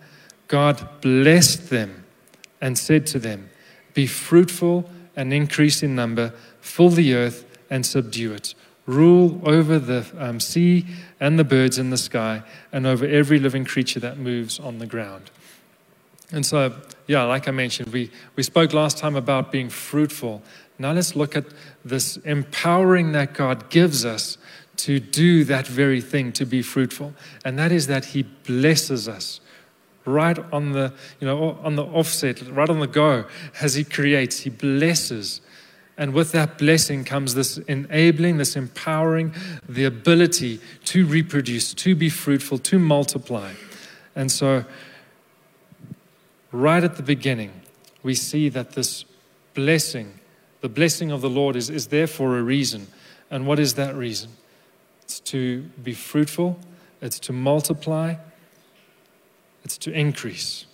God 0.48 0.89
blessed 1.00 1.70
them 1.70 2.05
and 2.61 2.78
said 2.78 3.06
to 3.08 3.19
them, 3.19 3.50
Be 3.95 4.06
fruitful 4.06 4.89
and 5.17 5.33
increase 5.33 5.83
in 5.83 5.95
number, 5.95 6.33
fill 6.61 6.91
the 6.91 7.14
earth 7.14 7.45
and 7.70 7.84
subdue 7.84 8.33
it. 8.33 8.55
Rule 8.86 9.41
over 9.45 9.78
the 9.78 10.06
um, 10.19 10.41
sea 10.41 10.84
and 11.19 11.39
the 11.39 11.45
birds 11.45 11.78
in 11.78 11.91
the 11.91 11.97
sky, 11.97 12.42
and 12.70 12.86
over 12.86 13.06
every 13.06 13.39
living 13.39 13.64
creature 13.64 14.00
that 14.00 14.19
moves 14.19 14.61
on 14.61 14.78
the 14.78 14.86
ground. 14.86 15.30
And 16.34 16.44
so, 16.44 16.74
yeah, 17.06 17.22
like 17.22 17.46
I 17.46 17.52
mentioned, 17.52 17.92
we, 17.92 18.10
we 18.34 18.42
spoke 18.42 18.72
last 18.72 18.98
time 18.98 19.14
about 19.14 19.52
being 19.52 19.70
fruitful. 19.70 20.42
Now 20.80 20.92
let's 20.92 21.14
look 21.14 21.36
at 21.36 21.44
this 21.84 22.16
empowering 22.18 23.12
that 23.12 23.34
God 23.34 23.70
gives 23.70 24.04
us 24.04 24.36
to 24.78 24.98
do 24.98 25.44
that 25.44 25.66
very 25.68 26.00
thing, 26.00 26.32
to 26.32 26.44
be 26.44 26.60
fruitful. 26.60 27.14
And 27.44 27.56
that 27.58 27.70
is 27.70 27.86
that 27.86 28.06
He 28.06 28.24
blesses 28.24 29.08
us 29.08 29.40
right 30.05 30.36
on 30.52 30.72
the, 30.72 30.92
you 31.20 31.27
know, 31.27 31.56
on 31.62 31.77
the 31.77 31.84
offset, 31.84 32.42
right 32.50 32.68
on 32.68 32.80
the 32.80 32.88
go, 32.88 33.27
as 33.60 33.74
He 33.74 33.84
creates. 33.84 34.40
He 34.40 34.50
blesses. 34.50 35.40
And 35.96 36.12
with 36.12 36.32
that 36.32 36.58
blessing 36.58 37.05
comes 37.05 37.34
this 37.34 37.58
enabling, 37.58 38.38
this 38.38 38.56
empowering, 38.56 39.33
the 39.68 39.84
ability 39.84 40.58
to 40.86 41.06
reproduce, 41.06 41.73
to 41.74 41.94
be 41.94 42.08
fruitful, 42.08 42.58
to 42.58 42.80
multiply. 42.80 43.52
And 44.17 44.33
so, 44.33 44.64
right 46.55 46.85
at 46.85 46.97
the 46.97 47.03
beginning, 47.03 47.53
we 48.03 48.15
see 48.15 48.48
that 48.51 48.73
this 48.73 49.05
blessing, 49.55 50.20
the 50.61 50.69
blessing 50.69 51.11
of 51.11 51.20
the 51.20 51.29
Lord, 51.29 51.57
is, 51.57 51.69
is 51.69 51.89
there 51.89 52.07
for 52.07 52.39
a 52.39 52.42
reason. 52.42 52.87
And 53.31 53.47
what 53.47 53.59
is 53.59 53.75
that 53.75 53.95
reason? 53.97 54.31
It's 55.03 55.20
to 55.20 55.63
be 55.83 55.92
fruitful, 55.95 56.59
it's 57.01 57.19
to 57.20 57.33
multiply, 57.33 58.15
it's 59.65 59.77
to 59.79 59.92
increase. 59.92 60.67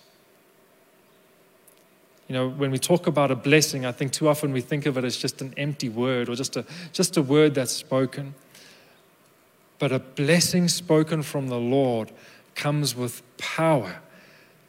You 2.28 2.34
know, 2.34 2.48
when 2.48 2.70
we 2.70 2.78
talk 2.78 3.06
about 3.06 3.30
a 3.30 3.34
blessing, 3.34 3.84
I 3.84 3.92
think 3.92 4.12
too 4.12 4.28
often 4.28 4.52
we 4.52 4.60
think 4.60 4.86
of 4.86 4.96
it 4.96 5.04
as 5.04 5.16
just 5.16 5.40
an 5.40 5.52
empty 5.56 5.88
word 5.88 6.28
or 6.28 6.36
just 6.36 6.56
a, 6.56 6.64
just 6.92 7.16
a 7.16 7.22
word 7.22 7.54
that's 7.54 7.72
spoken. 7.72 8.34
But 9.80 9.90
a 9.90 9.98
blessing 9.98 10.68
spoken 10.68 11.22
from 11.22 11.48
the 11.48 11.58
Lord 11.58 12.12
comes 12.54 12.94
with 12.94 13.22
power 13.38 14.00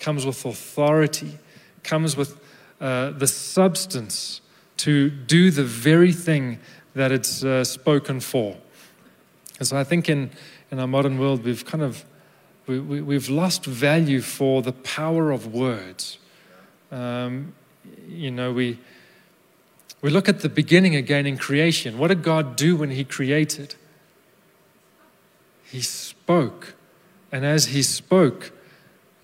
comes 0.01 0.25
with 0.25 0.44
authority, 0.44 1.38
comes 1.84 2.17
with 2.17 2.38
uh, 2.81 3.12
the 3.12 3.28
substance 3.28 4.41
to 4.78 5.09
do 5.09 5.51
the 5.51 5.63
very 5.63 6.12
thing 6.12 6.59
that 6.95 7.12
it's 7.12 7.44
uh, 7.44 7.63
spoken 7.63 8.19
for. 8.19 8.57
And 9.59 9.67
so 9.67 9.78
I 9.78 9.84
think 9.84 10.09
in, 10.09 10.31
in 10.72 10.79
our 10.79 10.88
modern 10.88 11.19
world, 11.19 11.44
we've 11.44 11.63
kind 11.63 11.84
of 11.84 12.03
we, 12.67 12.79
we, 12.79 13.01
we've 13.01 13.29
lost 13.29 13.66
value 13.66 14.22
for 14.22 14.62
the 14.62 14.72
power 14.72 15.31
of 15.31 15.53
words. 15.53 16.18
Um, 16.91 17.53
you 18.07 18.31
know, 18.31 18.51
we, 18.51 18.79
we 20.01 20.09
look 20.09 20.29
at 20.29 20.39
the 20.39 20.50
beginning 20.50 20.95
again 20.95 21.25
in 21.25 21.38
creation. 21.38 21.97
What 21.97 22.07
did 22.07 22.23
God 22.23 22.56
do 22.56 22.75
when 22.75 22.91
He 22.91 23.03
created? 23.03 23.75
He 25.63 25.81
spoke. 25.81 26.75
And 27.31 27.45
as 27.45 27.68
He 27.68 27.81
spoke, 27.81 28.51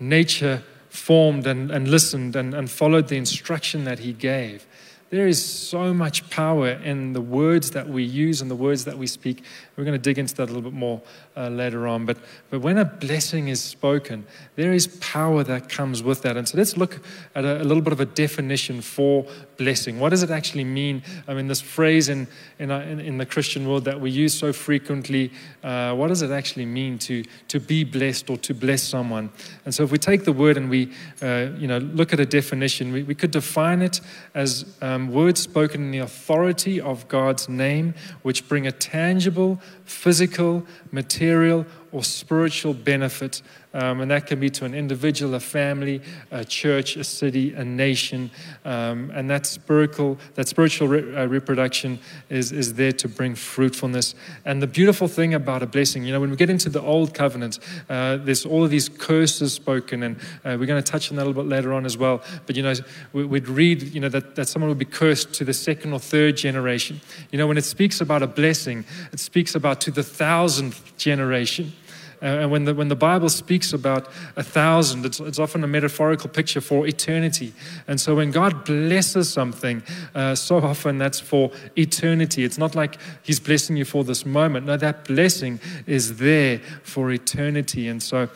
nature 0.00 0.62
formed 0.88 1.46
and, 1.46 1.70
and 1.70 1.88
listened 1.88 2.36
and, 2.36 2.54
and 2.54 2.70
followed 2.70 3.08
the 3.08 3.16
instruction 3.16 3.84
that 3.84 4.00
he 4.00 4.12
gave. 4.12 4.66
There 5.10 5.26
is 5.26 5.42
so 5.42 5.94
much 5.94 6.28
power 6.28 6.68
in 6.68 7.14
the 7.14 7.20
words 7.20 7.70
that 7.70 7.88
we 7.88 8.02
use 8.04 8.42
and 8.42 8.50
the 8.50 8.54
words 8.54 8.84
that 8.84 8.98
we 8.98 9.06
speak. 9.06 9.42
We're 9.76 9.84
going 9.84 9.96
to 9.96 10.02
dig 10.02 10.18
into 10.18 10.34
that 10.36 10.44
a 10.44 10.52
little 10.52 10.70
bit 10.70 10.74
more 10.74 11.00
uh, 11.38 11.48
later 11.48 11.86
on. 11.86 12.06
But, 12.06 12.18
but 12.50 12.60
when 12.60 12.78
a 12.78 12.84
blessing 12.84 13.48
is 13.48 13.60
spoken, 13.60 14.26
there 14.56 14.72
is 14.72 14.86
power 15.00 15.44
that 15.44 15.68
comes 15.68 16.02
with 16.02 16.22
that. 16.22 16.36
And 16.36 16.48
so 16.48 16.58
let's 16.58 16.76
look 16.76 17.00
at 17.34 17.44
a, 17.44 17.62
a 17.62 17.64
little 17.64 17.82
bit 17.82 17.92
of 17.92 18.00
a 18.00 18.06
definition 18.06 18.80
for 18.80 19.26
blessing. 19.56 20.00
What 20.00 20.08
does 20.08 20.22
it 20.22 20.30
actually 20.30 20.64
mean? 20.64 21.02
I 21.28 21.34
mean, 21.34 21.46
this 21.46 21.60
phrase 21.60 22.08
in, 22.08 22.26
in, 22.58 22.70
our, 22.70 22.82
in, 22.82 23.00
in 23.00 23.18
the 23.18 23.26
Christian 23.26 23.68
world 23.68 23.84
that 23.84 24.00
we 24.00 24.10
use 24.10 24.34
so 24.34 24.52
frequently, 24.52 25.32
uh, 25.62 25.94
what 25.94 26.08
does 26.08 26.22
it 26.22 26.30
actually 26.30 26.66
mean 26.66 26.98
to, 27.00 27.24
to 27.48 27.60
be 27.60 27.84
blessed 27.84 28.30
or 28.30 28.36
to 28.38 28.54
bless 28.54 28.82
someone? 28.82 29.30
And 29.64 29.74
so 29.74 29.84
if 29.84 29.92
we 29.92 29.98
take 29.98 30.24
the 30.24 30.32
word 30.32 30.56
and 30.56 30.70
we 30.70 30.92
uh, 31.22 31.48
you 31.56 31.68
know, 31.68 31.78
look 31.78 32.12
at 32.12 32.20
a 32.20 32.26
definition, 32.26 32.92
we, 32.92 33.02
we 33.02 33.14
could 33.14 33.30
define 33.30 33.82
it 33.82 34.00
as. 34.34 34.64
Um, 34.80 35.12
words 35.18 35.40
spoken 35.40 35.82
in 35.82 35.90
the 35.90 35.98
authority 35.98 36.80
of 36.80 37.08
God's 37.08 37.48
name, 37.48 37.94
which 38.22 38.48
bring 38.48 38.66
a 38.66 38.72
tangible, 38.72 39.60
physical, 39.84 40.64
material, 40.92 41.27
material 41.28 41.66
or 41.92 42.04
spiritual 42.04 42.74
benefit. 42.74 43.42
Um, 43.74 44.00
and 44.00 44.10
that 44.10 44.26
can 44.26 44.40
be 44.40 44.48
to 44.50 44.64
an 44.64 44.74
individual, 44.74 45.34
a 45.34 45.40
family, 45.40 46.00
a 46.30 46.42
church, 46.42 46.96
a 46.96 47.04
city, 47.04 47.52
a 47.52 47.64
nation. 47.64 48.30
Um, 48.64 49.10
and 49.14 49.28
that 49.28 49.44
spiritual, 49.44 50.18
that 50.34 50.48
spiritual 50.48 50.88
re- 50.88 51.14
uh, 51.14 51.26
reproduction 51.26 51.98
is, 52.30 52.50
is 52.50 52.74
there 52.74 52.92
to 52.92 53.08
bring 53.08 53.34
fruitfulness. 53.34 54.14
And 54.46 54.62
the 54.62 54.66
beautiful 54.66 55.06
thing 55.06 55.34
about 55.34 55.62
a 55.62 55.66
blessing, 55.66 56.04
you 56.04 56.12
know, 56.12 56.20
when 56.20 56.30
we 56.30 56.36
get 56.36 56.48
into 56.48 56.70
the 56.70 56.80
Old 56.80 57.12
Covenant, 57.12 57.58
uh, 57.90 58.16
there's 58.16 58.46
all 58.46 58.64
of 58.64 58.70
these 58.70 58.88
curses 58.88 59.52
spoken. 59.52 60.02
And 60.02 60.16
uh, 60.44 60.56
we're 60.58 60.66
going 60.66 60.82
to 60.82 60.90
touch 60.90 61.10
on 61.10 61.16
that 61.16 61.24
a 61.24 61.26
little 61.26 61.42
bit 61.42 61.48
later 61.48 61.74
on 61.74 61.84
as 61.84 61.98
well. 61.98 62.22
But, 62.46 62.56
you 62.56 62.62
know, 62.62 62.72
we, 63.12 63.24
would 63.24 63.48
read, 63.48 63.82
you 63.82 64.00
know, 64.00 64.08
that, 64.08 64.34
that 64.36 64.48
someone 64.48 64.70
would 64.70 64.78
be 64.78 64.86
cursed 64.86 65.34
to 65.34 65.44
the 65.44 65.54
second 65.54 65.92
or 65.92 65.98
third 65.98 66.38
generation. 66.38 67.02
You 67.30 67.38
know, 67.38 67.46
when 67.46 67.58
it 67.58 67.64
speaks 67.64 68.00
about 68.00 68.22
a 68.22 68.26
blessing, 68.26 68.86
it 69.12 69.20
speaks 69.20 69.54
about 69.54 69.82
to 69.82 69.90
the 69.90 70.02
thousandth 70.02 70.96
generation. 70.96 71.72
Uh, 72.20 72.26
and 72.26 72.50
when 72.50 72.64
the, 72.64 72.74
when 72.74 72.88
the 72.88 72.96
Bible 72.96 73.28
speaks 73.28 73.72
about 73.72 74.08
a 74.36 74.42
thousand, 74.42 75.06
it's, 75.06 75.20
it's 75.20 75.38
often 75.38 75.62
a 75.62 75.66
metaphorical 75.66 76.28
picture 76.28 76.60
for 76.60 76.86
eternity. 76.86 77.52
And 77.86 78.00
so 78.00 78.16
when 78.16 78.30
God 78.30 78.64
blesses 78.64 79.30
something, 79.32 79.82
uh, 80.14 80.34
so 80.34 80.58
often 80.58 80.98
that's 80.98 81.20
for 81.20 81.50
eternity. 81.76 82.44
It's 82.44 82.58
not 82.58 82.74
like 82.74 82.98
He's 83.22 83.40
blessing 83.40 83.76
you 83.76 83.84
for 83.84 84.04
this 84.04 84.26
moment. 84.26 84.66
No, 84.66 84.76
that 84.76 85.04
blessing 85.04 85.60
is 85.86 86.16
there 86.16 86.58
for 86.82 87.10
eternity. 87.10 87.88
And 87.88 88.02
so 88.02 88.28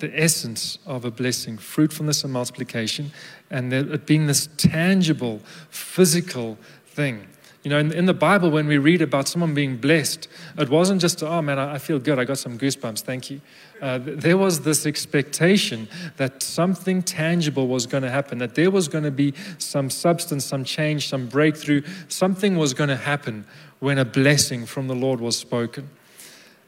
the 0.00 0.18
essence 0.18 0.78
of 0.86 1.04
a 1.04 1.10
blessing, 1.10 1.58
fruitfulness 1.58 2.24
and 2.24 2.32
multiplication, 2.32 3.12
and 3.50 3.72
it 3.72 4.06
being 4.06 4.26
this 4.26 4.48
tangible, 4.56 5.40
physical 5.70 6.58
thing 6.86 7.26
You 7.62 7.68
know, 7.70 7.78
in, 7.78 7.92
in, 7.92 8.06
the 8.06 8.14
Bible, 8.14 8.50
when 8.50 8.66
we 8.66 8.78
read 8.78 9.02
about 9.02 9.28
someone 9.28 9.52
being 9.52 9.76
blessed, 9.76 10.28
it 10.56 10.70
wasn't 10.70 11.02
just, 11.02 11.22
oh 11.22 11.42
man, 11.42 11.58
I, 11.58 11.74
I 11.74 11.78
feel 11.78 11.98
good, 11.98 12.18
I 12.18 12.24
got 12.24 12.38
some 12.38 12.58
goosebumps, 12.58 13.02
thank 13.02 13.30
you. 13.30 13.42
Uh, 13.82 13.98
there 14.02 14.38
was 14.38 14.62
this 14.62 14.86
expectation 14.86 15.86
that 16.16 16.42
something 16.42 17.02
tangible 17.02 17.68
was 17.68 17.84
going 17.84 18.02
to 18.02 18.10
happen, 18.10 18.38
that 18.38 18.54
there 18.54 18.70
was 18.70 18.88
going 18.88 19.04
to 19.04 19.10
be 19.10 19.34
some 19.58 19.90
substance, 19.90 20.46
some 20.46 20.64
change, 20.64 21.08
some 21.08 21.26
breakthrough, 21.26 21.82
something 22.08 22.56
was 22.56 22.72
going 22.72 22.88
to 22.88 22.96
happen 22.96 23.44
when 23.78 23.98
a 23.98 24.06
blessing 24.06 24.64
from 24.64 24.88
the 24.88 24.94
Lord 24.94 25.20
was 25.20 25.36
spoken. 25.36 25.90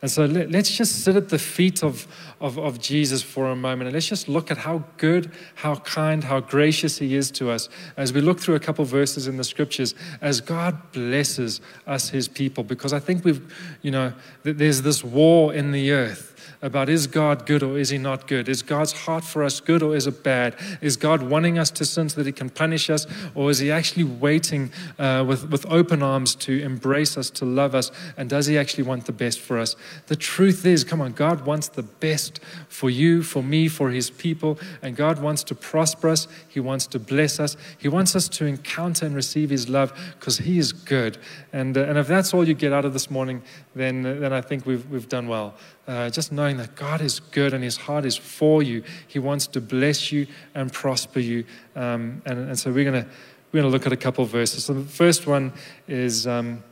And 0.03 0.11
so 0.11 0.25
let, 0.25 0.53
us 0.53 0.69
just 0.69 1.05
sit 1.05 1.15
at 1.15 1.29
the 1.29 1.39
feet 1.39 1.85
of, 1.85 2.09
of, 2.41 2.59
of, 2.59 2.81
Jesus 2.81 3.23
for 3.23 3.47
a 3.47 3.55
moment 3.55 3.87
and 3.87 3.95
let's 3.95 4.09
just 4.09 4.29
look 4.29 4.51
at 4.51 4.59
how 4.59 4.83
good, 4.97 5.31
how 5.55 5.77
kind, 5.77 6.25
how 6.25 6.41
gracious 6.41 6.99
He 6.99 7.15
is 7.15 7.31
to 7.33 7.51
us 7.51 7.69
as 7.97 8.13
we 8.13 8.21
look 8.21 8.41
through 8.41 8.57
a 8.57 8.61
couple 8.61 8.85
verses 8.85 9.29
in 9.29 9.37
the 9.37 9.45
scriptures 9.45 9.95
as 10.21 10.41
God 10.41 10.77
blesses 10.91 11.61
us, 11.87 12.09
His 12.09 12.27
people. 12.27 12.65
Because 12.65 12.93
I 12.93 12.99
think 12.99 13.25
we've, 13.25 13.55
you 13.83 13.93
know, 13.93 14.13
there's 14.43 14.83
this 14.83 15.05
war 15.05 15.55
in 15.55 15.71
the 15.71 15.93
earth 15.93 16.32
about 16.63 16.89
is 16.89 17.09
God 17.09 17.45
good 17.45 17.63
or 17.63 17.77
is 17.77 17.91
He 17.91 17.99
not 17.99 18.29
good? 18.29 18.49
Is 18.49 18.63
God's 18.63 18.93
heart 18.93 19.25
for 19.25 19.43
us 19.43 19.59
good 19.59 19.83
or 19.83 19.97
is 19.97 20.07
it 20.07 20.23
bad? 20.23 20.55
Is 20.81 20.97
God 20.97 21.23
wanting 21.23 21.59
us 21.59 21.71
to 21.73 21.85
sin 21.85 22.09
so 22.09 22.17
that 22.17 22.27
He 22.27 22.33
can 22.33 22.51
punish 22.51 22.89
us, 22.89 23.07
or 23.35 23.51
is 23.51 23.59
He 23.59 23.71
actually 23.71 24.05
waiting 24.05 24.71
uh, 24.99 25.25
with, 25.27 25.51
with 25.51 25.67
open 25.67 26.03
arms 26.03 26.37
to 26.37 26.63
embrace 26.63 27.19
us, 27.19 27.31
to 27.31 27.45
love 27.45 27.75
us? 27.75 27.91
And 28.17 28.31
does 28.31 28.47
He 28.47 28.57
actually 28.57 28.85
want 28.85 29.07
the 29.07 29.13
best 29.13 29.41
for 29.41 29.59
us? 29.59 29.75
The 30.07 30.15
truth 30.17 30.65
is, 30.65 30.85
come 30.85 31.01
on, 31.01 31.13
God 31.13 31.45
wants 31.45 31.69
the 31.69 31.83
best 31.83 32.39
for 32.69 32.89
you, 32.89 33.25
for 33.25 33.43
me, 33.43 33.67
for 33.67 33.91
His 33.91 34.09
people, 34.09 34.59
and 34.83 34.95
God 34.95 35.21
wants 35.21 35.43
to 35.45 35.57
prosper 35.57 36.09
us. 36.09 36.29
He 36.49 36.61
wants 36.61 36.87
to 36.89 37.01
bless 37.01 37.41
us. 37.41 37.57
He 37.79 37.89
wants 37.89 38.15
us 38.15 38.29
to 38.29 38.47
encounter 38.47 39.05
and 39.05 39.17
receive 39.17 39.51
His 39.51 39.69
love 39.69 39.93
because 40.19 40.39
He 40.39 40.59
is 40.59 40.73
good. 40.73 41.19
And, 41.53 41.77
uh, 41.77 41.83
and 41.83 41.99
if 41.99 42.07
that's 42.07 42.33
all 42.33 42.47
you 42.47 42.55
get 42.55 42.73
out 42.73 42.85
of 42.85 42.93
this 42.93 43.11
morning, 43.11 43.43
then, 43.75 44.03
then 44.03 44.33
I 44.33 44.41
think 44.41 44.65
we've, 44.65 44.89
we've 44.89 45.09
done 45.09 45.27
well. 45.27 45.55
Uh, 45.87 46.09
just 46.09 46.31
knowing 46.31 46.59
that 46.59 46.77
God 46.77 47.01
is 47.01 47.19
good 47.19 47.53
and 47.53 47.65
His 47.65 47.77
heart 47.77 48.05
is 48.05 48.17
for 48.17 48.63
you. 48.63 48.85
He 49.09 49.19
wants 49.19 49.49
to 49.49 49.61
bless 49.61 50.13
you 50.13 50.29
and 50.55 50.73
prosper 50.73 51.19
you. 51.19 51.45
Um, 51.75 52.23
and, 52.25 52.39
and, 52.51 52.59
so 52.59 52.71
we're 52.71 52.89
going 52.89 53.05
to 53.05 53.11
we're 53.51 53.63
to 53.63 53.69
look 53.69 53.85
at 53.85 53.93
a 53.93 53.97
couple 53.97 54.25
verses. 54.25 54.65
So 54.65 54.75
the 54.75 54.89
first 54.89 55.27
one 55.27 55.53
is 55.89 56.27
um, 56.27 56.63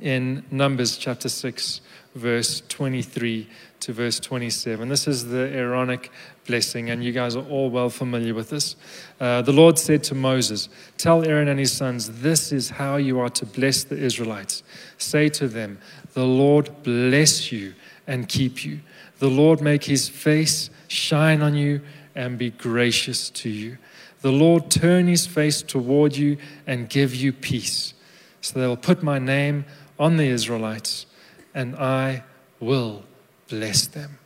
in 0.00 0.44
Numbers 0.50 0.98
chapter 0.98 1.28
6, 1.28 1.80
verse 2.14 2.62
23 2.68 3.48
to 3.80 3.92
verse 3.92 4.20
27. 4.20 4.88
This 4.88 5.08
is 5.08 5.26
the 5.26 5.48
Aaronic 5.52 6.10
blessing, 6.46 6.90
and 6.90 7.02
you 7.02 7.12
guys 7.12 7.36
are 7.36 7.44
all 7.46 7.70
well 7.70 7.90
familiar 7.90 8.34
with 8.34 8.50
this. 8.50 8.76
Uh, 9.20 9.42
the 9.42 9.52
Lord 9.52 9.78
said 9.78 10.04
to 10.04 10.14
Moses, 10.14 10.68
Tell 10.96 11.26
Aaron 11.26 11.48
and 11.48 11.58
his 11.58 11.72
sons, 11.72 12.20
this 12.20 12.52
is 12.52 12.70
how 12.70 12.96
you 12.96 13.18
are 13.18 13.30
to 13.30 13.46
bless 13.46 13.84
the 13.84 13.96
Israelites. 13.96 14.62
Say 14.98 15.28
to 15.30 15.48
them, 15.48 15.78
The 16.14 16.24
Lord 16.24 16.70
bless 16.82 17.50
you 17.50 17.74
and 18.06 18.28
keep 18.28 18.64
you. 18.64 18.80
The 19.18 19.28
Lord 19.28 19.60
make 19.60 19.84
his 19.84 20.08
face 20.08 20.70
shine 20.88 21.42
on 21.42 21.54
you 21.54 21.80
and 22.14 22.38
be 22.38 22.50
gracious 22.50 23.30
to 23.30 23.48
you. 23.48 23.78
The 24.22 24.32
Lord 24.32 24.70
turn 24.70 25.06
his 25.06 25.26
face 25.26 25.62
toward 25.62 26.16
you 26.16 26.38
and 26.66 26.88
give 26.88 27.14
you 27.14 27.32
peace. 27.32 27.94
So 28.40 28.58
they 28.58 28.66
will 28.66 28.76
put 28.76 29.02
my 29.02 29.18
name 29.18 29.64
on 29.98 30.16
the 30.16 30.26
Israelites, 30.26 31.06
and 31.54 31.74
I 31.76 32.22
will 32.60 33.02
bless 33.48 33.86
them. 33.86 34.18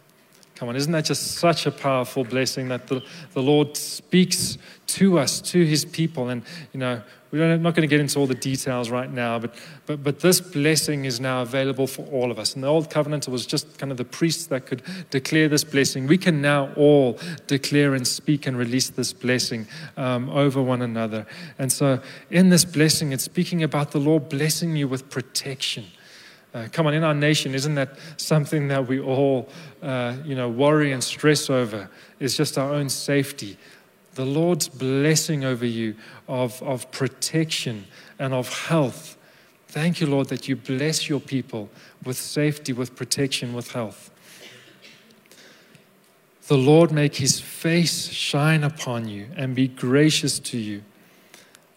Come 0.54 0.68
on, 0.68 0.76
isn't 0.76 0.92
that 0.92 1.06
just 1.06 1.38
such 1.38 1.64
a 1.64 1.70
powerful 1.70 2.22
blessing 2.22 2.68
that 2.68 2.86
the, 2.86 3.02
the 3.32 3.42
Lord 3.42 3.76
speaks 3.76 4.58
to 4.88 5.18
us, 5.18 5.40
to 5.40 5.64
his 5.64 5.86
people? 5.86 6.28
And, 6.28 6.42
you 6.72 6.80
know, 6.80 7.02
we're 7.32 7.56
not 7.56 7.74
going 7.74 7.88
to 7.88 7.90
get 7.90 8.00
into 8.00 8.18
all 8.18 8.26
the 8.26 8.34
details 8.34 8.90
right 8.90 9.10
now, 9.10 9.38
but, 9.38 9.54
but, 9.86 10.02
but 10.02 10.20
this 10.20 10.40
blessing 10.40 11.04
is 11.04 11.20
now 11.20 11.42
available 11.42 11.86
for 11.86 12.04
all 12.06 12.32
of 12.32 12.40
us. 12.40 12.56
In 12.56 12.62
the 12.62 12.66
Old 12.66 12.90
Covenant, 12.90 13.28
it 13.28 13.30
was 13.30 13.46
just 13.46 13.78
kind 13.78 13.92
of 13.92 13.98
the 13.98 14.04
priests 14.04 14.46
that 14.46 14.66
could 14.66 14.82
declare 15.10 15.48
this 15.48 15.62
blessing. 15.62 16.08
We 16.08 16.18
can 16.18 16.42
now 16.42 16.72
all 16.74 17.18
declare 17.46 17.94
and 17.94 18.06
speak 18.06 18.46
and 18.46 18.58
release 18.58 18.90
this 18.90 19.12
blessing 19.12 19.68
um, 19.96 20.28
over 20.30 20.60
one 20.60 20.82
another. 20.82 21.24
And 21.58 21.70
so, 21.70 22.00
in 22.30 22.48
this 22.48 22.64
blessing, 22.64 23.12
it's 23.12 23.24
speaking 23.24 23.62
about 23.62 23.92
the 23.92 24.00
Lord 24.00 24.28
blessing 24.28 24.74
you 24.74 24.88
with 24.88 25.08
protection. 25.08 25.84
Uh, 26.52 26.66
come 26.72 26.88
on, 26.88 26.94
in 26.94 27.04
our 27.04 27.14
nation, 27.14 27.54
isn't 27.54 27.76
that 27.76 27.96
something 28.16 28.66
that 28.66 28.88
we 28.88 28.98
all, 28.98 29.48
uh, 29.82 30.16
you 30.24 30.34
know, 30.34 30.48
worry 30.48 30.90
and 30.90 31.04
stress 31.04 31.48
over? 31.48 31.88
Is 32.18 32.36
just 32.36 32.58
our 32.58 32.72
own 32.74 32.88
safety 32.88 33.56
the 34.14 34.24
Lord's 34.24 34.68
blessing 34.68 35.44
over 35.44 35.66
you 35.66 35.94
of, 36.28 36.62
of 36.62 36.90
protection 36.90 37.86
and 38.18 38.34
of 38.34 38.52
health. 38.66 39.16
Thank 39.68 40.00
you, 40.00 40.06
Lord, 40.06 40.28
that 40.28 40.48
you 40.48 40.56
bless 40.56 41.08
your 41.08 41.20
people 41.20 41.70
with 42.04 42.16
safety, 42.16 42.72
with 42.72 42.96
protection, 42.96 43.52
with 43.52 43.72
health. 43.72 44.10
The 46.48 46.58
Lord 46.58 46.90
make 46.90 47.16
his 47.16 47.40
face 47.40 48.08
shine 48.08 48.64
upon 48.64 49.08
you 49.08 49.28
and 49.36 49.54
be 49.54 49.68
gracious 49.68 50.40
to 50.40 50.58
you. 50.58 50.82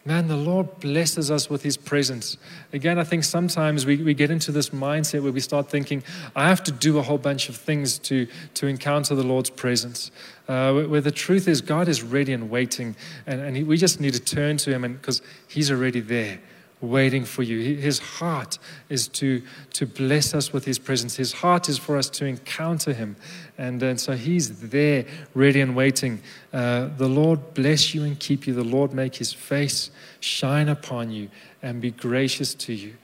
Man, 0.05 0.27
the 0.27 0.35
Lord 0.35 0.81
blesses 0.81 1.31
us 1.31 1.49
with 1.49 1.63
His 1.63 1.77
presence. 1.77 2.37
Again, 2.73 2.99
I 2.99 3.05
think 3.05 3.23
sometimes 3.23 3.85
we, 3.85 3.97
we 4.03 4.13
get 4.13 4.31
into 4.31 4.51
this 4.51 4.71
mindset 4.71 5.23
where 5.23 5.31
we 5.31 5.39
start 5.39 5.69
thinking, 5.69 6.03
I 6.35 6.49
have 6.49 6.61
to 6.65 6.73
do 6.73 6.97
a 6.97 7.01
whole 7.01 7.17
bunch 7.17 7.47
of 7.47 7.55
things 7.55 7.99
to, 7.99 8.27
to 8.55 8.67
encounter 8.67 9.15
the 9.15 9.23
Lord's 9.23 9.49
presence. 9.49 10.11
Uh, 10.49 10.73
where, 10.73 10.99
the 10.99 11.11
truth 11.11 11.47
is, 11.47 11.61
God 11.61 11.87
is 11.87 12.03
ready 12.03 12.33
and 12.33 12.49
waiting, 12.49 12.97
and, 13.25 13.39
and 13.39 13.65
we 13.65 13.77
just 13.77 14.01
need 14.01 14.13
to 14.13 14.19
turn 14.19 14.57
to 14.57 14.71
Him 14.71 14.93
because 14.93 15.21
He's 15.47 15.71
already 15.71 16.01
there 16.01 16.39
waiting 16.83 17.23
for 17.23 17.43
you. 17.43 17.77
His 17.77 17.99
heart 17.99 18.59
is 18.89 19.07
to, 19.07 19.41
to 19.73 19.85
bless 19.85 20.35
us 20.35 20.51
with 20.51 20.65
His 20.65 20.77
presence. 20.77 21.15
His 21.15 21.31
heart 21.31 21.69
is 21.69 21.77
for 21.77 21.97
us 21.97 22.09
to 22.11 22.25
encounter 22.25 22.93
Him. 22.93 23.15
And, 23.57 23.81
and 23.81 23.99
so 23.99 24.13
He's 24.13 24.59
there, 24.59 25.05
ready 25.33 25.61
and 25.61 25.75
waiting. 25.75 26.21
Uh, 26.51 26.89
the 26.97 27.07
Lord 27.07 27.53
bless 27.53 27.95
you 27.95 28.03
and 28.03 28.19
keep 28.19 28.45
you. 28.45 28.53
The 28.53 28.63
Lord 28.63 28.93
make 28.93 29.15
His 29.15 29.31
face 29.31 29.91
shine 30.19 30.69
upon 30.69 31.11
you 31.11 31.29
and 31.61 31.81
be 31.81 31.91
gracious 31.91 32.53
to 32.55 32.73
you. 32.73 32.95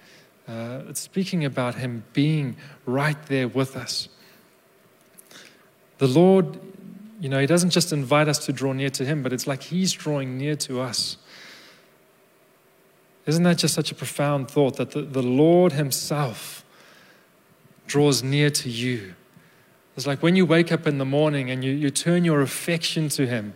Uh, 0.47 0.81
it's 0.89 0.99
speaking 0.99 1.45
about 1.45 1.75
Him 1.75 2.03
being 2.13 2.57
right 2.85 3.21
there 3.27 3.47
with 3.47 3.75
us. 3.77 4.09
The 5.99 6.07
Lord, 6.07 6.59
you 7.21 7.29
know, 7.29 7.39
He 7.39 7.45
doesn't 7.45 7.69
just 7.69 7.93
invite 7.93 8.27
us 8.27 8.45
to 8.45 8.53
draw 8.53 8.73
near 8.73 8.89
to 8.89 9.05
Him, 9.05 9.23
but 9.23 9.31
it's 9.31 9.47
like 9.47 9.63
He's 9.63 9.93
drawing 9.93 10.37
near 10.37 10.55
to 10.57 10.81
us. 10.81 11.17
Isn't 13.29 13.43
that 13.43 13.59
just 13.59 13.75
such 13.75 13.91
a 13.91 13.95
profound 13.95 14.49
thought 14.49 14.77
that 14.77 14.91
the, 14.91 15.03
the 15.03 15.21
Lord 15.21 15.73
Himself 15.73 16.65
draws 17.85 18.23
near 18.23 18.49
to 18.49 18.69
you? 18.69 19.13
It's 19.95 20.07
like 20.07 20.23
when 20.23 20.35
you 20.35 20.47
wake 20.47 20.71
up 20.71 20.87
in 20.87 20.97
the 20.97 21.05
morning 21.05 21.51
and 21.51 21.63
you, 21.63 21.71
you 21.71 21.91
turn 21.91 22.25
your 22.25 22.41
affection 22.41 23.07
to 23.09 23.27
Him. 23.27 23.53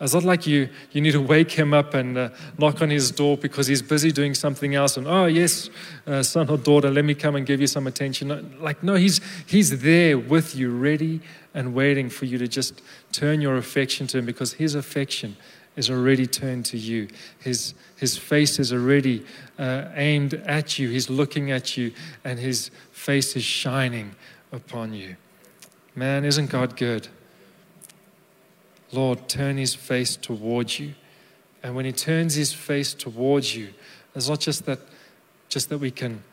It's 0.00 0.12
not 0.14 0.24
like 0.24 0.46
you, 0.46 0.68
you 0.92 1.00
need 1.00 1.12
to 1.12 1.20
wake 1.20 1.50
him 1.50 1.74
up 1.74 1.92
and 1.92 2.16
uh, 2.16 2.28
knock 2.56 2.80
on 2.82 2.90
his 2.90 3.10
door 3.10 3.36
because 3.36 3.66
he's 3.66 3.82
busy 3.82 4.12
doing 4.12 4.32
something 4.32 4.76
else. 4.76 4.96
And, 4.96 5.08
oh, 5.08 5.26
yes, 5.26 5.70
uh, 6.06 6.22
son 6.22 6.48
or 6.48 6.56
daughter, 6.56 6.88
let 6.88 7.04
me 7.04 7.14
come 7.14 7.34
and 7.34 7.44
give 7.44 7.60
you 7.60 7.66
some 7.66 7.88
attention. 7.88 8.56
Like, 8.60 8.84
no, 8.84 8.94
he's, 8.94 9.20
he's 9.46 9.80
there 9.82 10.16
with 10.16 10.54
you, 10.54 10.70
ready 10.70 11.20
and 11.52 11.74
waiting 11.74 12.10
for 12.10 12.26
you 12.26 12.38
to 12.38 12.46
just 12.46 12.80
turn 13.10 13.40
your 13.40 13.56
affection 13.56 14.06
to 14.08 14.18
him 14.18 14.24
because 14.24 14.52
his 14.52 14.76
affection 14.76 15.36
is 15.78 15.90
already 15.90 16.26
turned 16.26 16.64
to 16.66 16.76
you. 16.76 17.06
His, 17.38 17.72
his 17.96 18.18
face 18.18 18.58
is 18.58 18.72
already 18.72 19.24
uh, 19.58 19.84
aimed 19.94 20.34
at 20.34 20.78
you. 20.78 20.88
He's 20.90 21.08
looking 21.08 21.52
at 21.52 21.76
you, 21.76 21.92
and 22.24 22.38
his 22.38 22.70
face 22.90 23.36
is 23.36 23.44
shining 23.44 24.16
upon 24.50 24.92
you. 24.92 25.14
Man, 25.94 26.24
isn't 26.24 26.50
God 26.50 26.76
good? 26.76 27.06
Lord, 28.90 29.28
turn 29.28 29.56
his 29.56 29.74
face 29.74 30.16
towards 30.16 30.80
you. 30.80 30.94
And 31.62 31.76
when 31.76 31.84
he 31.84 31.92
turns 31.92 32.34
his 32.34 32.52
face 32.52 32.92
towards 32.92 33.54
you, 33.54 33.68
it's 34.16 34.28
not 34.28 34.40
just 34.40 34.66
that, 34.66 34.80
just 35.48 35.68
that 35.68 35.78
we 35.78 35.92
can, 35.92 36.24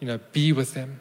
you 0.00 0.06
know, 0.06 0.18
be 0.32 0.52
with 0.52 0.74
him, 0.74 1.00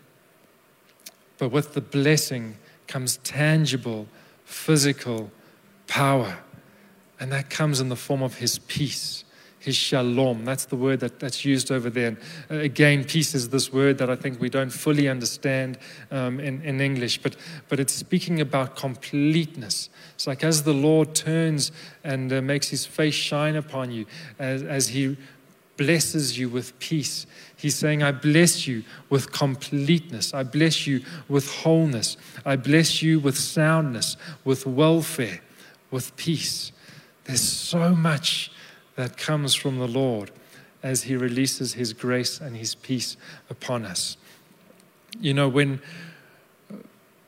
but 1.37 1.49
with 1.49 1.73
the 1.73 1.81
blessing 1.81 2.57
comes 2.87 3.17
tangible, 3.17 4.07
physical 4.45 5.31
power. 5.87 6.37
And 7.21 7.31
that 7.31 7.51
comes 7.51 7.79
in 7.79 7.89
the 7.89 7.95
form 7.95 8.23
of 8.23 8.35
his 8.39 8.57
peace, 8.57 9.23
his 9.59 9.75
shalom. 9.75 10.43
That's 10.43 10.65
the 10.65 10.75
word 10.75 11.01
that, 11.01 11.19
that's 11.19 11.45
used 11.45 11.71
over 11.71 11.91
there. 11.91 12.07
And 12.07 12.17
uh, 12.49 12.55
again, 12.55 13.03
peace 13.03 13.35
is 13.35 13.49
this 13.49 13.71
word 13.71 13.99
that 13.99 14.09
I 14.09 14.15
think 14.15 14.41
we 14.41 14.49
don't 14.49 14.71
fully 14.71 15.07
understand 15.07 15.77
um, 16.09 16.39
in, 16.39 16.63
in 16.63 16.81
English, 16.81 17.21
but, 17.21 17.35
but 17.69 17.79
it's 17.79 17.93
speaking 17.93 18.41
about 18.41 18.75
completeness. 18.75 19.91
It's 20.15 20.25
like 20.25 20.43
as 20.43 20.63
the 20.63 20.73
Lord 20.73 21.13
turns 21.13 21.71
and 22.03 22.33
uh, 22.33 22.41
makes 22.41 22.69
his 22.69 22.87
face 22.87 23.13
shine 23.13 23.55
upon 23.55 23.91
you, 23.91 24.07
as, 24.39 24.63
as 24.63 24.87
he 24.87 25.15
blesses 25.77 26.39
you 26.39 26.49
with 26.49 26.77
peace. 26.79 27.27
He's 27.55 27.75
saying, 27.75 28.01
I 28.01 28.13
bless 28.13 28.65
you 28.65 28.83
with 29.11 29.31
completeness. 29.31 30.33
I 30.33 30.41
bless 30.41 30.87
you 30.87 31.01
with 31.29 31.47
wholeness. 31.51 32.17
I 32.47 32.55
bless 32.55 33.03
you 33.03 33.19
with 33.19 33.37
soundness, 33.37 34.17
with 34.43 34.65
welfare, 34.65 35.41
with 35.91 36.15
peace. 36.17 36.71
There's 37.25 37.41
so 37.41 37.95
much 37.95 38.51
that 38.95 39.17
comes 39.17 39.55
from 39.55 39.79
the 39.79 39.87
Lord. 39.87 40.31
as 40.83 41.03
He 41.03 41.15
releases 41.15 41.73
His 41.73 41.93
grace 41.93 42.41
and 42.41 42.57
His 42.57 42.75
peace 42.75 43.15
upon 43.49 43.85
us. 43.85 44.17
You 45.19 45.33
know, 45.33 45.47
when 45.47 45.81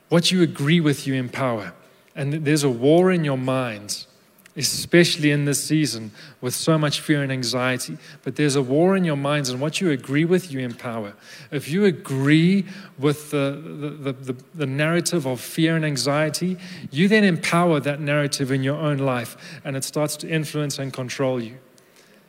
what 0.10 0.32
you 0.32 0.42
agree 0.42 0.80
with, 0.80 1.06
you 1.08 1.14
empower. 1.14 1.74
And 2.16 2.46
there's 2.46 2.64
a 2.64 2.70
war 2.70 3.12
in 3.12 3.24
your 3.24 3.38
minds 3.38 4.08
especially 4.56 5.32
in 5.32 5.46
this 5.46 5.64
season 5.64 6.12
with 6.40 6.54
so 6.54 6.78
much 6.78 7.00
fear 7.00 7.24
and 7.24 7.32
anxiety. 7.32 7.98
But 8.24 8.36
there's 8.36 8.56
a 8.56 8.62
war 8.62 8.96
in 8.96 9.04
your 9.04 9.16
minds, 9.16 9.50
and 9.50 9.60
what 9.60 9.82
you 9.82 9.90
agree 9.90 10.26
with, 10.26 10.52
you 10.52 10.60
empower. 10.60 11.14
If 11.52 11.70
you 11.70 11.86
agree 11.86 12.66
with 13.00 13.32
the, 13.32 13.60
the, 14.02 14.14
the, 14.14 14.36
the, 14.54 14.66
narrative 14.66 15.26
of 15.26 15.42
fear 15.42 15.76
and 15.76 15.84
anxiety, 15.84 16.58
you 16.92 17.08
then 17.08 17.24
empower 17.24 17.80
that 17.80 18.00
narrative 18.00 18.52
in 18.52 18.64
your 18.64 18.78
own 18.78 19.00
life, 19.00 19.36
and 19.66 19.76
it 19.76 19.84
starts 19.84 20.16
to 20.18 20.30
influence 20.30 20.78
and 20.78 20.94
control 20.94 21.42
you. 21.42 21.58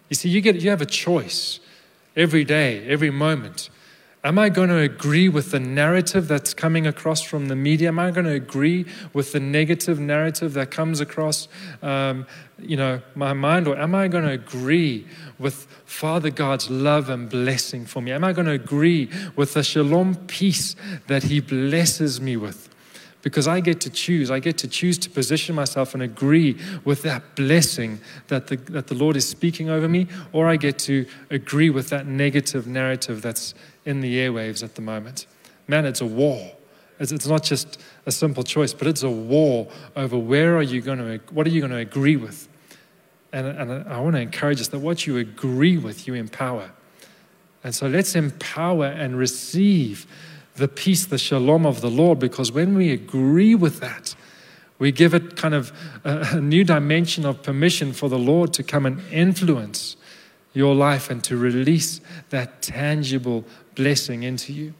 You 0.09 0.16
see, 0.16 0.28
you, 0.28 0.40
get, 0.40 0.57
you 0.57 0.71
have 0.71 0.83
a 0.83 0.87
choice 0.87 1.61
every 2.16 2.45
day, 2.45 2.87
every 2.87 3.11
moment. 3.11 3.69
Am 4.25 4.38
I 4.38 4.49
going 4.49 4.71
to 4.71 4.78
agree 4.78 5.28
with 5.28 5.50
the 5.50 5.61
narrative 5.61 6.28
that's 6.28 6.54
coming 6.54 6.87
across 6.87 7.21
from 7.21 7.49
the 7.49 7.54
media? 7.54 7.88
Am 7.88 7.99
I 7.99 8.11
going 8.11 8.25
to 8.25 8.33
agree 8.33 8.87
with 9.12 9.33
the 9.33 9.40
negative 9.40 10.00
narrative 10.00 10.54
that 10.54 10.71
comes 10.71 10.99
across, 10.99 11.47
um, 11.83 12.26
you 12.59 12.78
know, 12.78 13.02
my 13.14 13.35
mind, 13.35 13.69
or 13.69 13.76
am 13.76 13.95
I 13.95 14.09
going 14.09 14.25
to 14.25 14.31
agree 14.31 15.07
with 15.38 15.66
Father 15.85 16.31
God's 16.31 16.71
love 16.71 17.11
and 17.11 17.28
blessing 17.28 17.85
for 17.85 18.00
me? 18.00 18.12
Am 18.12 18.25
I 18.25 18.33
going 18.33 18.47
to 18.47 18.52
agree 18.52 19.11
with 19.37 19.52
the 19.52 19.62
shalom 19.62 20.14
peace 20.26 20.75
that 21.07 21.25
He 21.25 21.40
blesses 21.40 22.19
me 22.19 22.38
with? 22.38 22.71
because 23.25 23.49
I 23.49 23.61
get 23.61 23.81
to 23.81 23.90
choose. 23.90 24.31
I 24.31 24.38
get 24.38 24.59
to 24.59 24.69
choose 24.69 24.99
to 24.99 25.09
position 25.09 25.54
myself 25.54 25.95
and 25.95 26.02
agree 26.02 26.59
with 26.85 27.00
that 27.04 27.35
blessing 27.35 28.00
that 28.28 28.49
the, 28.49 28.57
that 28.57 28.88
the 28.88 28.95
Lord 28.95 29.16
is 29.16 29.26
speaking 29.26 29.71
over 29.71 29.88
me, 29.88 30.09
or 30.33 30.47
I 30.47 30.57
get 30.57 30.78
to 30.81 31.07
agree 31.31 31.71
with 31.71 31.88
that 31.88 32.07
negative 32.07 32.66
narrative 32.66 33.23
that's 33.23 33.54
in 33.85 34.00
the 34.00 34.17
airwaves 34.17 34.62
at 34.62 34.75
the 34.75 34.83
moment. 34.83 35.26
Man, 35.67 35.87
it's 35.87 36.00
a 36.00 36.07
war. 36.07 36.53
It's, 37.00 37.26
not 37.26 37.43
just 37.43 37.81
a 38.07 38.12
simple 38.12 38.45
choice, 38.45 38.73
but 38.73 38.87
it's 38.87 39.03
a 39.03 39.11
war 39.11 39.67
over 39.97 40.17
where 40.17 40.57
are 40.57 40.62
you 40.62 40.81
going 40.81 40.99
to, 40.99 41.21
what 41.33 41.47
are 41.47 41.50
you 41.50 41.61
going 41.61 41.73
to 41.73 41.79
agree 41.79 42.17
with? 42.17 42.49
And, 43.33 43.47
and 43.47 43.88
I 43.88 44.00
want 44.00 44.14
to 44.14 44.23
encourage 44.23 44.61
us 44.61 44.69
that 44.69 44.79
what 44.79 45.07
you 45.07 45.19
agree 45.19 45.76
with, 45.76 46.07
you 46.07 46.14
empower. 46.14 46.71
And 47.64 47.75
so 47.75 47.88
let's 47.88 48.14
empower 48.14 48.87
and 48.87 49.19
receive 49.19 50.07
the 50.57 50.69
peace, 50.69 51.07
the 51.07 51.19
shalom 51.19 51.67
of 51.67 51.81
the 51.81 51.91
Lord, 51.91 52.21
because 52.21 52.53
when 52.53 52.76
we 52.76 52.93
agree 52.93 53.57
with 53.57 53.81
that, 53.81 54.14
we 54.79 54.93
give 54.93 55.14
it 55.14 55.37
kind 55.37 55.55
of 55.55 55.73
a, 56.05 56.29
a 56.35 56.41
new 56.41 56.62
dimension 56.62 57.25
of 57.25 57.43
permission 57.43 57.93
for 57.93 58.09
the 58.09 58.19
Lord 58.19 58.53
to 58.55 58.62
come 58.62 58.87
and 58.87 59.00
influence 59.11 59.97
your 60.53 60.75
life 60.75 61.11
and 61.11 61.25
to 61.25 61.37
release 61.37 62.00
that 62.31 62.62
tangible 62.62 63.45
blessing 63.75 64.23
into 64.23 64.52
you. 64.52 64.75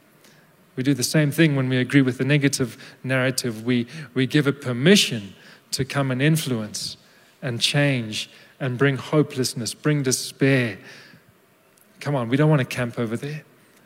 We 0.75 0.83
do 0.83 0.93
the 0.93 1.03
same 1.03 1.31
thing 1.31 1.55
when 1.55 1.69
we 1.69 1.77
agree 1.77 2.01
with 2.01 2.17
the 2.17 2.25
negative 2.25 2.77
narrative. 3.03 3.65
We, 3.65 3.87
we 4.13 4.27
give 4.27 4.47
it 4.47 4.61
permission 4.61 5.33
to 5.71 5.85
come 5.85 6.11
and 6.11 6.21
influence 6.21 6.97
and 7.41 7.61
change 7.61 8.29
and 8.59 8.77
bring 8.77 8.97
hopelessness, 8.97 9.73
bring 9.73 10.03
despair. 10.03 10.77
Come 11.99 12.15
on, 12.15 12.29
we 12.29 12.37
don't 12.37 12.49
want 12.49 12.59
to 12.59 12.65
camp 12.65 12.99
over 12.99 13.15
there. 13.15 13.43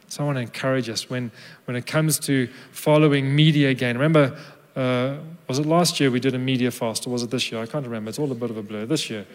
So 0.07 0.23
I 0.23 0.25
want 0.25 0.37
to 0.37 0.41
encourage 0.41 0.89
us 0.89 1.09
when, 1.09 1.31
when 1.65 1.77
it 1.77 1.85
comes 1.85 2.17
to 2.19 2.49
following 2.71 3.35
media 3.35 3.69
again. 3.69 3.95
Remember, 3.95 4.37
uh, 4.75 5.17
was 5.47 5.59
it 5.59 5.65
last 5.65 5.99
year 5.99 6.09
we 6.09 6.19
did 6.19 6.33
a 6.33 6.39
media 6.39 6.71
fast, 6.71 7.05
or 7.05 7.11
was 7.11 7.21
it 7.21 7.29
this 7.29 7.51
year? 7.51 7.61
I 7.61 7.67
can't 7.67 7.85
remember. 7.85 8.09
It's 8.09 8.17
all 8.17 8.31
a 8.31 8.35
bit 8.35 8.49
of 8.49 8.57
a 8.57 8.63
blur. 8.63 8.85
This 8.85 9.09
year. 9.09 9.25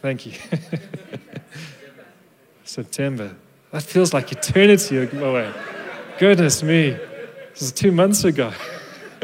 Thank 0.00 0.26
you. 0.26 0.32
September. 2.64 3.34
That 3.72 3.82
feels 3.82 4.12
like 4.14 4.30
eternity 4.30 4.98
away. 4.98 5.52
Goodness 6.18 6.62
me. 6.62 6.90
This 7.52 7.62
is 7.62 7.72
two 7.72 7.90
months 7.90 8.22
ago. 8.24 8.52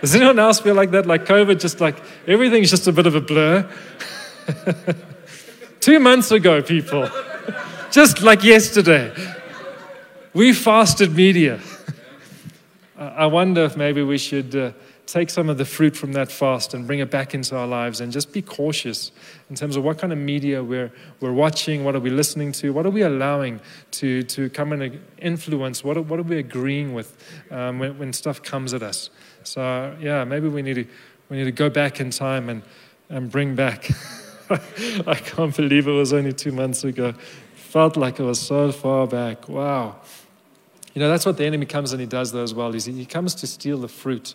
Does 0.00 0.14
anyone 0.14 0.38
else 0.38 0.60
feel 0.60 0.74
like 0.74 0.90
that? 0.92 1.06
Like 1.06 1.24
COVID, 1.24 1.58
just 1.58 1.80
like 1.80 1.96
everything's 2.26 2.70
just 2.70 2.86
a 2.86 2.92
bit 2.92 3.06
of 3.06 3.14
a 3.14 3.20
blur? 3.20 3.68
two 5.80 5.98
months 5.98 6.30
ago, 6.30 6.62
people 6.62 7.08
just 7.90 8.22
like 8.22 8.44
yesterday. 8.44 9.12
We 10.34 10.52
fasted 10.52 11.14
media. 11.14 11.60
I 12.98 13.26
wonder 13.26 13.62
if 13.64 13.76
maybe 13.76 14.02
we 14.02 14.18
should 14.18 14.56
uh, 14.56 14.72
take 15.06 15.30
some 15.30 15.48
of 15.48 15.56
the 15.56 15.64
fruit 15.64 15.96
from 15.96 16.12
that 16.14 16.32
fast 16.32 16.74
and 16.74 16.86
bring 16.86 16.98
it 16.98 17.10
back 17.10 17.32
into 17.32 17.56
our 17.56 17.66
lives 17.66 18.00
and 18.00 18.12
just 18.12 18.32
be 18.32 18.42
cautious 18.42 19.12
in 19.48 19.54
terms 19.54 19.76
of 19.76 19.84
what 19.84 19.98
kind 19.98 20.12
of 20.12 20.18
media 20.18 20.62
we're, 20.64 20.90
we're 21.20 21.32
watching, 21.32 21.84
what 21.84 21.94
are 21.94 22.00
we 22.00 22.10
listening 22.10 22.50
to, 22.52 22.72
what 22.72 22.84
are 22.86 22.90
we 22.90 23.02
allowing 23.02 23.60
to, 23.92 24.24
to 24.24 24.50
come 24.50 24.72
and 24.72 25.00
influence, 25.18 25.84
what 25.84 25.96
are, 25.96 26.02
what 26.02 26.18
are 26.18 26.24
we 26.24 26.38
agreeing 26.38 26.92
with 26.92 27.16
um, 27.52 27.78
when, 27.78 27.96
when 27.98 28.12
stuff 28.12 28.42
comes 28.42 28.74
at 28.74 28.82
us. 28.82 29.10
So, 29.44 29.96
yeah, 30.00 30.24
maybe 30.24 30.48
we 30.48 30.62
need 30.62 30.74
to, 30.74 30.86
we 31.28 31.36
need 31.36 31.44
to 31.44 31.52
go 31.52 31.70
back 31.70 32.00
in 32.00 32.10
time 32.10 32.48
and, 32.48 32.62
and 33.08 33.30
bring 33.30 33.54
back. 33.54 33.90
I 35.06 35.14
can't 35.14 35.54
believe 35.54 35.86
it 35.86 35.92
was 35.92 36.12
only 36.12 36.32
two 36.32 36.52
months 36.52 36.82
ago 36.82 37.14
felt 37.68 37.98
like 37.98 38.18
it 38.18 38.22
was 38.22 38.40
so 38.40 38.72
far 38.72 39.06
back. 39.06 39.46
Wow. 39.48 39.96
You 40.94 41.00
know, 41.00 41.08
that's 41.08 41.26
what 41.26 41.36
the 41.36 41.44
enemy 41.44 41.66
comes 41.66 41.92
and 41.92 42.00
he 42.00 42.06
does, 42.06 42.32
though, 42.32 42.42
as 42.42 42.54
well. 42.54 42.72
He's, 42.72 42.86
he 42.86 43.06
comes 43.06 43.34
to 43.36 43.46
steal 43.46 43.78
the 43.78 43.88
fruit. 43.88 44.34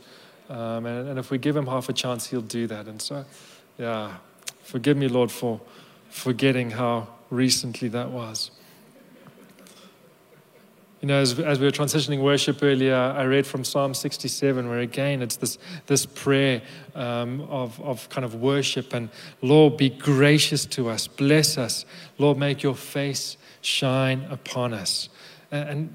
Um, 0.50 0.86
and, 0.86 1.10
and 1.10 1.19
if 1.19 1.31
we 1.31 1.38
give 1.38 1.55
him 1.55 1.67
half 1.67 1.89
a 1.89 1.93
chance, 1.93 2.27
he'll 2.27 2.41
do 2.41 2.67
that. 2.67 2.88
And 2.88 3.01
so, 3.01 3.25
yeah, 3.77 4.17
forgive 4.63 4.98
me, 4.98 5.07
Lord, 5.07 5.31
for 5.31 5.62
forgetting 6.10 6.72
how 6.72 7.07
recently 7.29 7.88
that 7.89 8.12
was. 8.12 8.51
You 11.01 11.07
know, 11.07 11.19
as, 11.19 11.38
as 11.38 11.60
we 11.60 11.65
were 11.65 11.72
transitioning 11.72 12.22
worship 12.22 12.60
earlier, 12.63 12.95
I 12.95 13.24
read 13.24 13.45
from 13.45 13.65
Psalm 13.65 13.93
67, 13.93 14.69
where 14.69 14.79
again 14.79 15.22
it's 15.22 15.36
this, 15.36 15.57
this 15.88 16.05
prayer 16.05 16.62
um, 16.95 17.41
of, 17.50 17.77
of 17.81 18.07
kind 18.07 18.24
of 18.24 18.36
worship 18.36 18.93
and 18.93 19.10
Lord, 19.41 19.75
be 19.75 19.89
gracious 19.89 20.65
to 20.67 20.88
us, 20.88 21.07
bless 21.07 21.57
us. 21.57 21.86
Lord, 22.19 22.38
make 22.38 22.63
your 22.63 22.75
face 22.75 23.36
shine 23.60 24.25
upon 24.29 24.74
us. 24.74 25.10
And, 25.51 25.69
and 25.69 25.93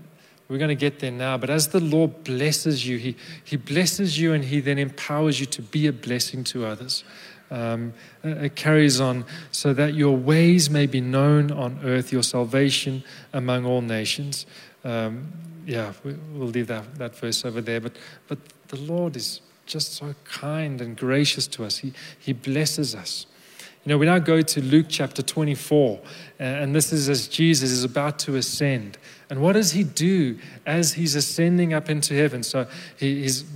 we're 0.48 0.58
going 0.58 0.68
to 0.68 0.74
get 0.74 1.00
there 1.00 1.10
now, 1.10 1.36
but 1.36 1.50
as 1.50 1.68
the 1.68 1.80
Lord 1.80 2.24
blesses 2.24 2.86
you, 2.86 2.96
he, 2.96 3.16
he 3.44 3.56
blesses 3.56 4.18
you 4.18 4.32
and 4.32 4.44
He 4.44 4.60
then 4.60 4.78
empowers 4.78 5.40
you 5.40 5.46
to 5.46 5.62
be 5.62 5.86
a 5.86 5.92
blessing 5.92 6.42
to 6.44 6.64
others. 6.64 7.04
Um, 7.50 7.94
it 8.22 8.56
carries 8.56 9.00
on 9.00 9.24
so 9.50 9.72
that 9.74 9.94
your 9.94 10.16
ways 10.16 10.68
may 10.70 10.86
be 10.86 11.00
known 11.00 11.50
on 11.50 11.80
earth, 11.82 12.12
your 12.12 12.22
salvation 12.22 13.04
among 13.32 13.64
all 13.64 13.80
nations. 13.82 14.46
Um, 14.84 15.32
yeah, 15.66 15.92
we, 16.02 16.14
will 16.32 16.46
leave 16.46 16.66
that, 16.68 16.94
that 16.96 17.14
verse 17.14 17.44
over 17.44 17.60
there. 17.60 17.80
But, 17.80 17.96
but 18.26 18.38
the 18.68 18.80
Lord 18.80 19.16
is 19.16 19.40
just 19.66 19.94
so 19.94 20.14
kind 20.24 20.80
and 20.80 20.96
gracious 20.96 21.46
to 21.48 21.64
us. 21.64 21.78
He, 21.78 21.92
he 22.18 22.32
blesses 22.32 22.94
us. 22.94 23.26
You 23.88 23.94
know, 23.94 23.98
we 24.00 24.04
now 24.04 24.18
go 24.18 24.42
to 24.42 24.60
Luke 24.60 24.84
chapter 24.90 25.22
24, 25.22 25.98
and 26.38 26.74
this 26.74 26.92
is 26.92 27.08
as 27.08 27.26
Jesus 27.26 27.70
is 27.70 27.84
about 27.84 28.18
to 28.18 28.36
ascend. 28.36 28.98
And 29.30 29.40
what 29.40 29.54
does 29.54 29.72
he 29.72 29.82
do 29.82 30.38
as 30.66 30.92
he's 30.92 31.14
ascending 31.14 31.72
up 31.72 31.88
into 31.88 32.12
heaven? 32.12 32.42
So 32.42 32.66
he, 32.98 33.22
he's, 33.22 33.46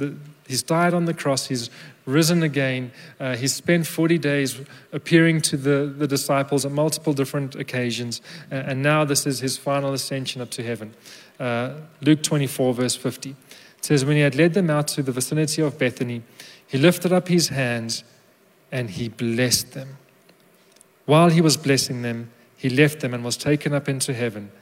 he's 0.49 0.63
died 0.63 0.95
on 0.95 1.05
the 1.05 1.13
cross, 1.13 1.49
he's 1.49 1.69
risen 2.07 2.43
again. 2.43 2.93
Uh, 3.21 3.37
he's 3.37 3.53
spent 3.53 3.87
40 3.87 4.17
days 4.17 4.59
appearing 4.91 5.43
to 5.43 5.59
the, 5.59 5.95
the 5.99 6.07
disciples 6.07 6.65
at 6.65 6.73
multiple 6.73 7.13
different 7.13 7.55
occasions. 7.55 8.23
And 8.51 8.83
now 8.83 9.05
this 9.05 9.27
is 9.27 9.41
his 9.41 9.59
final 9.59 9.93
ascension 9.93 10.41
up 10.41 10.51
to 10.53 10.63
heaven. 10.63 10.95
Uh, 11.39 11.75
Luke 12.01 12.23
24, 12.23 12.73
verse 12.73 12.97
50. 12.97 13.29
It 13.29 13.37
says, 13.83 14.03
When 14.07 14.17
he 14.17 14.23
had 14.23 14.35
led 14.35 14.55
them 14.55 14.71
out 14.71 14.89
to 14.89 15.03
the 15.03 15.13
vicinity 15.13 15.61
of 15.61 15.79
Bethany, 15.79 16.23
he 16.67 16.79
lifted 16.79 17.13
up 17.13 17.29
his 17.29 17.49
hands 17.49 18.03
and 18.71 18.89
he 18.89 19.11
blessed 19.11 19.73
them. 19.73 19.99
While 21.05 21.31
he 21.31 21.41
was 21.41 21.57
blessing 21.57 22.03
them, 22.03 22.31
he 22.57 22.71
left 22.71 23.01
them 23.01 23.13
and 23.13 23.25
was 23.25 23.37
taken 23.37 23.73
up 23.73 23.89
into 23.89 24.15
heaven. 24.15 24.53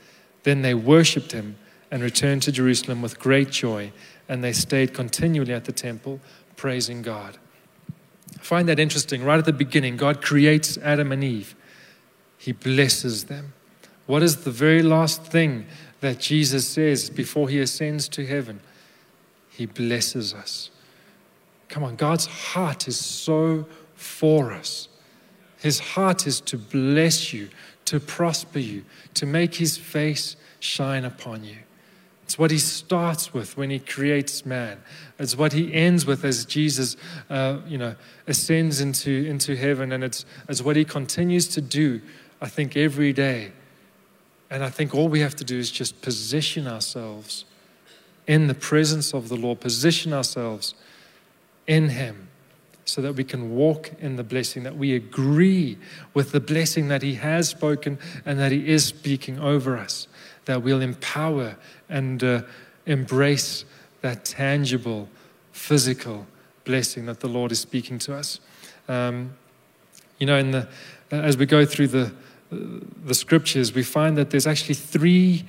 Then 0.43 0.63
they 0.63 0.75
worshipped 0.75 1.33
him 1.33 1.57
and 1.91 2.03
returned 2.03 2.43
to 2.43 2.53
Jerusalem 2.53 3.03
with 3.03 3.19
great 3.19 3.51
joy, 3.51 3.93
and 4.29 4.43
they 4.43 4.53
stayed 4.53 4.95
continually 4.95 5.53
at 5.53 5.65
the 5.65 5.73
temple 5.73 6.21
praising 6.57 7.03
God. 7.03 7.39
I 8.39 8.43
find 8.43 8.69
that 8.69 8.79
interesting. 8.79 9.25
Right 9.25 9.39
at 9.39 9.45
the 9.45 9.53
beginning, 9.53 9.97
God 9.97 10.23
creates 10.23 10.79
Adam 10.79 11.13
and 11.13 11.25
Eve, 11.25 11.55
He 12.39 12.53
blesses 12.53 13.25
them. 13.25 13.53
What 14.07 14.23
is 14.23 14.45
the 14.45 14.51
very 14.51 14.83
last 14.83 15.23
thing 15.23 15.67
that 16.01 16.19
Jesus 16.19 16.67
says 16.67 17.11
before 17.11 17.49
He 17.49 17.61
ascends 17.61 18.09
to 18.11 18.27
heaven? 18.27 18.61
He 19.51 19.67
blesses 19.67 20.33
us. 20.33 20.71
Come 21.69 21.85
on, 21.85 21.97
God's 21.97 22.27
heart 22.27 22.89
is 22.89 22.99
so 22.99 23.67
for 23.95 24.53
us. 24.53 24.89
His 25.61 25.79
heart 25.79 26.27
is 26.27 26.41
to 26.43 26.59
bless 26.59 27.33
you, 27.33 27.49
to 27.87 28.01
prosper 28.01 28.59
you, 28.59 28.85
to 29.15 29.27
make 29.27 29.55
His 29.55 29.77
face 29.77 30.37
shine 30.59 31.05
upon 31.05 31.45
you. 31.45 31.57
It's 32.25 32.39
what 32.39 32.53
he 32.53 32.59
starts 32.59 33.35
with 33.35 33.57
when 33.57 33.71
he 33.71 33.81
creates 33.81 34.47
man. 34.47 34.79
It's 35.19 35.37
what 35.37 35.53
he 35.53 35.75
ends 35.75 36.07
with 36.07 36.25
as 36.25 36.45
Jesus, 36.45 36.97
uh, 37.29 37.59
you 37.67 37.77
know, 37.77 37.97
ascends 38.29 38.81
into, 38.81 39.11
into 39.11 39.57
heaven. 39.57 39.91
And 39.91 40.05
it's, 40.05 40.25
it's 40.49 40.63
what 40.63 40.77
he 40.77 40.85
continues 40.85 41.49
to 41.49 41.61
do 41.61 42.01
I 42.41 42.49
think, 42.49 42.77
every 42.77 43.13
day. 43.13 43.53
And 44.51 44.65
I 44.65 44.71
think 44.71 44.95
all 44.95 45.09
we 45.09 45.21
have 45.21 45.37
to 45.37 45.45
do 45.45 45.59
is 45.59 45.71
just 45.71 46.01
position 46.03 46.67
ourselves 46.67 47.45
in 48.27 48.47
the 48.47 48.55
presence 48.55 49.13
of 49.13 49.29
the 49.29 49.37
Lord, 49.37 49.61
position 49.61 50.13
ourselves 50.13 50.75
in 51.67 51.91
Him 51.91 52.29
so 52.91 53.01
that 53.01 53.13
we 53.13 53.23
can 53.23 53.55
walk 53.55 53.93
in 54.01 54.17
the 54.17 54.25
blessing, 54.25 54.65
that 54.65 54.77
we 54.77 54.97
agree 54.97 55.79
with 56.13 56.33
the 56.33 56.41
blessing 56.41 56.89
that 56.89 57.03
He 57.03 57.15
has 57.15 57.49
spoken 57.49 58.01
and 58.27 58.37
that 58.41 58.51
He 58.51 58.69
is 58.69 58.85
speaking 58.85 59.39
over 59.39 59.79
us, 59.79 60.09
that 60.47 60.65
we'll 60.65 60.81
empower 60.81 61.57
and 61.89 62.25
uh, 62.25 62.43
embrace 62.87 63.65
that 64.01 64.25
tangible, 64.25 65.09
physical 65.53 66.27
blessing 66.65 67.07
that 67.07 67.21
the 67.21 67.29
Lord 67.29 67.53
is 67.53 67.61
speaking 67.61 68.01
to 68.01 68.17
us. 68.17 68.41
Um, 68.89 69.35
you 70.19 70.27
know, 70.27 70.37
in 70.37 70.51
the, 70.51 70.69
as 71.13 71.37
we 71.37 71.47
go 71.47 71.65
through 71.65 71.89
the, 71.89 72.13
the 72.51 73.15
scriptures, 73.15 73.73
we 73.73 73.85
find 73.85 74.19
that 74.19 74.31
there's 74.31 74.49
actually 74.49 74.75
three 74.75 75.45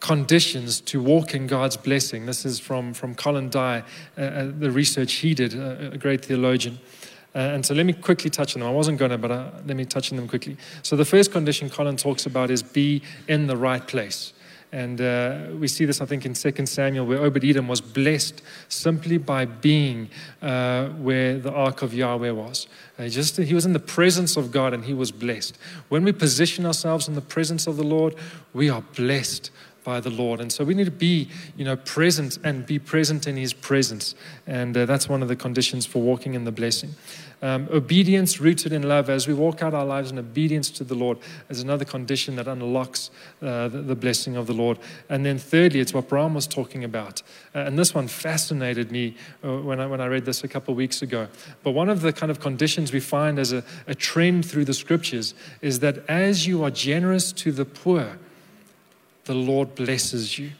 conditions 0.00 0.80
to 0.82 1.02
walk 1.02 1.34
in 1.34 1.46
God's 1.46 1.76
blessing. 1.76 2.26
This 2.26 2.44
is 2.44 2.58
from, 2.58 2.94
from 2.94 3.14
Colin 3.14 3.50
Dye, 3.50 3.82
uh, 4.16 4.20
uh, 4.20 4.52
the 4.58 4.70
research 4.70 5.14
he 5.14 5.34
did, 5.34 5.54
a, 5.54 5.92
a 5.92 5.98
great 5.98 6.24
theologian. 6.24 6.78
Uh, 7.34 7.38
and 7.38 7.64
so 7.64 7.74
let 7.74 7.84
me 7.84 7.92
quickly 7.92 8.30
touch 8.30 8.54
on 8.56 8.60
them. 8.60 8.68
I 8.68 8.72
wasn't 8.72 8.98
going 8.98 9.10
to, 9.10 9.18
but 9.18 9.30
uh, 9.30 9.50
let 9.66 9.76
me 9.76 9.84
touch 9.84 10.12
on 10.12 10.16
them 10.16 10.28
quickly. 10.28 10.56
So 10.82 10.96
the 10.96 11.04
first 11.04 11.32
condition 11.32 11.68
Colin 11.68 11.96
talks 11.96 12.26
about 12.26 12.50
is 12.50 12.62
be 12.62 13.02
in 13.26 13.46
the 13.46 13.56
right 13.56 13.86
place. 13.86 14.32
And 14.70 15.00
uh, 15.00 15.46
we 15.58 15.66
see 15.66 15.86
this, 15.86 16.02
I 16.02 16.04
think, 16.04 16.26
in 16.26 16.34
2 16.34 16.66
Samuel, 16.66 17.06
where 17.06 17.18
Obed 17.18 17.42
Edom 17.42 17.68
was 17.68 17.80
blessed 17.80 18.42
simply 18.68 19.16
by 19.16 19.46
being 19.46 20.10
uh, 20.42 20.88
where 20.88 21.38
the 21.38 21.52
ark 21.52 21.80
of 21.80 21.94
Yahweh 21.94 22.32
was. 22.32 22.66
Uh, 22.98 23.08
just, 23.08 23.38
he 23.38 23.54
was 23.54 23.64
in 23.64 23.72
the 23.72 23.78
presence 23.78 24.36
of 24.36 24.50
God 24.50 24.74
and 24.74 24.84
he 24.84 24.92
was 24.92 25.10
blessed. 25.10 25.56
When 25.88 26.04
we 26.04 26.12
position 26.12 26.66
ourselves 26.66 27.08
in 27.08 27.14
the 27.14 27.22
presence 27.22 27.66
of 27.66 27.76
the 27.78 27.82
Lord, 27.82 28.14
we 28.52 28.68
are 28.68 28.82
blessed 28.94 29.50
by 29.84 30.00
the 30.00 30.10
Lord. 30.10 30.40
And 30.40 30.52
so 30.52 30.64
we 30.64 30.74
need 30.74 30.84
to 30.84 30.90
be, 30.90 31.28
you 31.56 31.64
know, 31.64 31.76
present 31.76 32.38
and 32.44 32.66
be 32.66 32.78
present 32.78 33.26
in 33.26 33.36
His 33.36 33.52
presence. 33.52 34.14
And 34.46 34.76
uh, 34.76 34.86
that's 34.86 35.08
one 35.08 35.22
of 35.22 35.28
the 35.28 35.36
conditions 35.36 35.86
for 35.86 36.02
walking 36.02 36.34
in 36.34 36.44
the 36.44 36.52
blessing. 36.52 36.94
Um, 37.40 37.68
obedience 37.70 38.40
rooted 38.40 38.72
in 38.72 38.82
love, 38.82 39.08
as 39.08 39.28
we 39.28 39.34
walk 39.34 39.62
out 39.62 39.72
our 39.72 39.84
lives 39.84 40.10
in 40.10 40.18
obedience 40.18 40.70
to 40.72 40.82
the 40.82 40.96
Lord, 40.96 41.18
is 41.48 41.62
another 41.62 41.84
condition 41.84 42.34
that 42.34 42.48
unlocks 42.48 43.10
uh, 43.40 43.68
the, 43.68 43.78
the, 43.78 43.94
blessing 43.94 44.36
of 44.36 44.48
the 44.48 44.52
Lord. 44.52 44.78
And 45.08 45.24
then, 45.24 45.38
thirdly, 45.38 45.78
it's 45.78 45.94
what 45.94 46.08
Bram 46.08 46.34
was 46.34 46.48
talking 46.48 46.82
about. 46.82 47.22
Uh, 47.54 47.60
and 47.60 47.78
this 47.78 47.94
one 47.94 48.08
fascinated 48.08 48.90
me 48.90 49.14
uh, 49.44 49.58
when, 49.58 49.78
I, 49.78 49.86
when 49.86 50.00
I 50.00 50.06
read 50.06 50.24
this 50.24 50.42
a 50.42 50.48
couple 50.48 50.72
of 50.72 50.78
weeks 50.78 51.00
ago. 51.00 51.28
But 51.62 51.72
one 51.72 51.88
of 51.88 52.00
the 52.00 52.12
kind 52.12 52.30
of 52.30 52.40
conditions 52.40 52.92
we 52.92 53.00
find 53.00 53.38
as 53.38 53.52
a, 53.52 53.62
a 53.86 53.94
trend 53.94 54.44
through 54.44 54.64
the 54.64 54.74
scriptures 54.74 55.34
is 55.62 55.78
that 55.78 55.98
as 56.08 56.46
you 56.46 56.64
are 56.64 56.70
generous 56.70 57.30
to 57.32 57.52
the 57.52 57.64
poor, 57.64 58.18
the 59.28 59.34
Lord 59.34 59.74
blesses 59.76 60.38
you. 60.38 60.50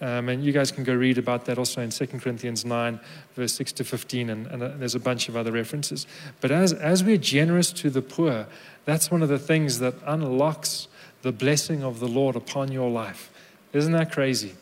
Um, 0.00 0.28
and 0.28 0.42
you 0.42 0.52
guys 0.52 0.72
can 0.72 0.84
go 0.84 0.94
read 0.94 1.16
about 1.18 1.44
that 1.46 1.58
also 1.58 1.80
in 1.80 1.90
2 1.90 2.06
Corinthians 2.06 2.64
9, 2.64 2.98
verse 3.34 3.52
6 3.54 3.72
to 3.72 3.84
15, 3.84 4.30
and, 4.30 4.46
and 4.46 4.62
uh, 4.62 4.68
there's 4.76 4.94
a 4.94 5.00
bunch 5.00 5.28
of 5.28 5.36
other 5.36 5.52
references. 5.52 6.06
But 6.40 6.50
as, 6.50 6.72
as 6.72 7.04
we're 7.04 7.16
generous 7.16 7.72
to 7.72 7.88
the 7.90 8.02
poor, 8.02 8.46
that's 8.84 9.10
one 9.10 9.22
of 9.22 9.28
the 9.28 9.38
things 9.38 9.78
that 9.78 9.94
unlocks 10.04 10.88
the 11.22 11.32
blessing 11.32 11.82
of 11.82 12.00
the 12.00 12.08
Lord 12.08 12.36
upon 12.36 12.72
your 12.72 12.90
life. 12.90 13.30
Isn't 13.72 13.92
that 13.92 14.12
crazy? 14.12 14.54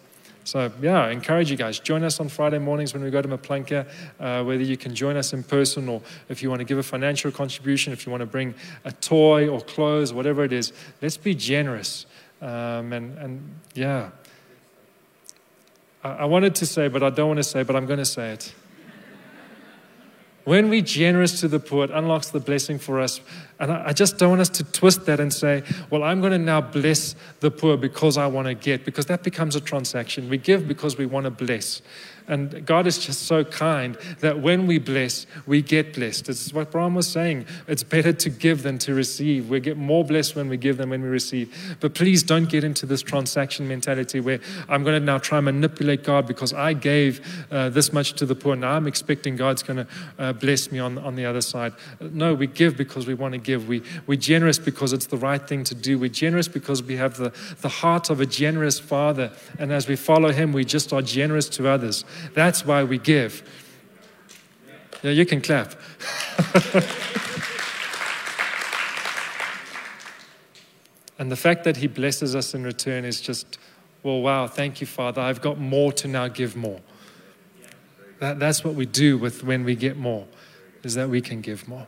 So, 0.45 0.71
yeah, 0.83 1.05
I 1.05 1.11
encourage 1.11 1.51
you 1.51 1.57
guys. 1.57 1.79
Join 1.79 2.05
us 2.05 2.21
on 2.21 2.29
Friday 2.29 2.59
mornings 2.59 2.93
when 2.93 3.03
we 3.03 3.11
go 3.11 3.23
to 3.23 3.29
Maplanka, 3.29 3.87
uh, 4.21 4.45
whether 4.45 4.63
you 4.63 4.77
can 4.77 4.95
join 4.95 5.17
us 5.17 5.33
in 5.33 5.43
person 5.43 5.89
or 5.89 6.03
if 6.29 6.43
you 6.43 6.51
want 6.51 6.61
to 6.61 6.65
give 6.65 6.79
a 6.79 6.83
financial 6.83 7.31
contribution, 7.31 7.93
if 7.93 8.05
you 8.05 8.13
want 8.13 8.21
to 8.21 8.27
bring 8.27 8.55
a 8.85 8.93
toy 8.93 9.49
or 9.49 9.61
clothes, 9.63 10.13
whatever 10.13 10.45
it 10.45 10.53
is. 10.53 10.73
Let's 11.01 11.17
be 11.17 11.35
generous. 11.35 12.05
Um, 12.45 12.93
and, 12.93 13.17
and 13.17 13.61
yeah, 13.73 14.11
I, 16.03 16.11
I 16.11 16.25
wanted 16.27 16.55
to 16.57 16.67
say, 16.67 16.89
but 16.89 17.03
I 17.03 17.09
don't 17.09 17.29
want 17.29 17.39
to 17.39 17.45
say, 17.45 17.63
but 17.63 17.75
I'm 17.75 17.87
going 17.87 18.01
to 18.01 18.05
say 18.05 18.33
it. 18.33 18.55
When 20.45 20.69
we're 20.69 20.83
generous 20.83 21.41
to 21.41 21.49
the 21.49 21.59
poor, 21.59 21.85
it 21.85 21.91
unlocks 21.91 22.29
the 22.29 22.41
blessing 22.41 22.79
for 22.79 23.01
us. 23.01 23.23
And 23.64 23.73
I, 23.73 23.88
I 23.88 23.92
just 23.94 24.18
don't 24.18 24.28
want 24.28 24.42
us 24.42 24.50
to 24.50 24.64
twist 24.64 25.07
that 25.07 25.20
and 25.20 25.33
say, 25.33 25.62
well, 25.88 26.03
I'm 26.03 26.20
going 26.20 26.33
to 26.33 26.38
now 26.38 26.61
bless 26.61 27.16
the 27.40 27.50
poor 27.50 27.79
because 27.79 28.18
I 28.18 28.27
want 28.27 28.46
to 28.46 28.53
get, 28.53 28.85
because 28.85 29.07
that 29.07 29.22
becomes 29.22 29.57
a 29.57 29.61
transaction. 29.61 30.29
We 30.29 30.37
give 30.37 30.68
because 30.68 30.98
we 30.98 31.07
want 31.07 31.24
to 31.24 31.31
bless. 31.31 31.81
And 32.27 32.64
God 32.64 32.87
is 32.87 32.98
just 32.98 33.27
so 33.27 33.44
kind 33.44 33.96
that 34.20 34.40
when 34.40 34.66
we 34.66 34.79
bless, 34.79 35.27
we 35.46 35.61
get 35.61 35.94
blessed. 35.94 36.31
It's 36.31 36.55
what 36.55 36.70
Bram 36.70 36.94
was 36.94 37.07
saying. 37.07 37.44
It's 37.68 37.83
better 37.83 38.14
to 38.14 38.31
give 38.31 38.62
than 38.62 38.79
to 38.79 38.94
receive. 38.94 39.50
We 39.50 39.61
get 39.61 39.77
more 39.77 40.05
blessed 40.05 40.35
when 40.35 40.48
we 40.48 40.57
give 40.57 40.79
than 40.79 40.88
when 40.88 41.03
we 41.03 41.09
receive. 41.09 41.77
But 41.81 41.94
please 41.94 42.22
don't 42.22 42.48
get 42.48 42.64
into 42.64 42.87
this 42.87 43.03
transaction 43.03 43.68
mentality 43.68 44.20
where 44.20 44.40
I'm 44.70 44.85
going 44.85 44.98
to 44.98 45.05
now 45.05 45.18
try 45.18 45.38
and 45.38 45.44
manipulate 45.44 46.03
God 46.03 46.27
because 46.27 46.55
I 46.55 46.72
gave 46.72 47.44
uh, 47.50 47.68
this 47.68 47.92
much 47.92 48.14
to 48.14 48.27
the 48.27 48.35
poor. 48.35 48.57
Now 48.57 48.72
I'm 48.72 48.87
expecting 48.87 49.37
God's 49.37 49.62
going 49.62 49.85
to 49.85 49.87
uh, 50.18 50.33
bless 50.33 50.72
me 50.72 50.79
on, 50.79 50.96
on 50.96 51.16
the 51.16 51.27
other 51.27 51.42
side. 51.42 51.74
No, 52.00 52.33
we 52.33 52.46
give 52.46 52.77
because 52.77 53.07
we 53.07 53.12
want 53.12 53.33
to 53.33 53.38
give. 53.38 53.54
We, 53.59 53.83
we're 54.07 54.19
generous 54.19 54.59
because 54.59 54.93
it's 54.93 55.07
the 55.07 55.17
right 55.17 55.47
thing 55.47 55.64
to 55.64 55.75
do. 55.75 55.99
We're 55.99 56.09
generous 56.09 56.49
because 56.49 56.83
we 56.83 56.97
have 56.97 57.17
the, 57.17 57.33
the 57.61 57.69
heart 57.69 58.11
of 58.11 58.21
a 58.21 58.27
generous 58.27 58.79
Father. 58.79 59.33
And 59.59 59.73
as 59.73 59.88
we 59.88 59.97
follow 59.97 60.33
Him, 60.33 60.53
we 60.53 60.64
just 60.64 60.93
are 60.93 61.03
generous 61.03 61.49
to 61.51 61.69
others. 61.69 62.05
That's 62.35 62.64
why 62.64 62.85
we 62.85 62.99
give. 62.99 63.43
Yeah, 65.03 65.11
you 65.11 65.27
can 65.27 65.40
clap. 65.40 65.73
and 71.19 71.31
the 71.31 71.37
fact 71.37 71.64
that 71.64 71.77
He 71.77 71.87
blesses 71.87 72.35
us 72.35 72.55
in 72.55 72.64
return 72.64 73.05
is 73.05 73.21
just, 73.21 73.59
well, 74.03 74.23
wow, 74.23 74.47
thank 74.47 74.81
you, 74.81 74.87
Father. 74.87 75.21
I've 75.21 75.40
got 75.40 75.59
more 75.59 75.93
to 75.93 76.09
now 76.09 76.29
give 76.29 76.57
more. 76.57 76.81
That, 78.21 78.38
that's 78.38 78.64
what 78.64 78.75
we 78.75 78.87
do 78.87 79.19
with 79.19 79.45
when 79.45 79.64
we 79.64 79.75
get 79.75 79.99
more, 79.99 80.27
is 80.83 80.95
that 80.95 81.11
we 81.11 81.21
can 81.21 81.40
give 81.43 81.69
more. 81.69 81.87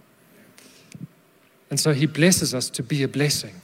And 1.70 1.80
so 1.80 1.92
He 1.92 2.06
blesses 2.06 2.54
us 2.54 2.70
to 2.70 2.82
be 2.82 3.02
a 3.02 3.08
blessing. 3.08 3.60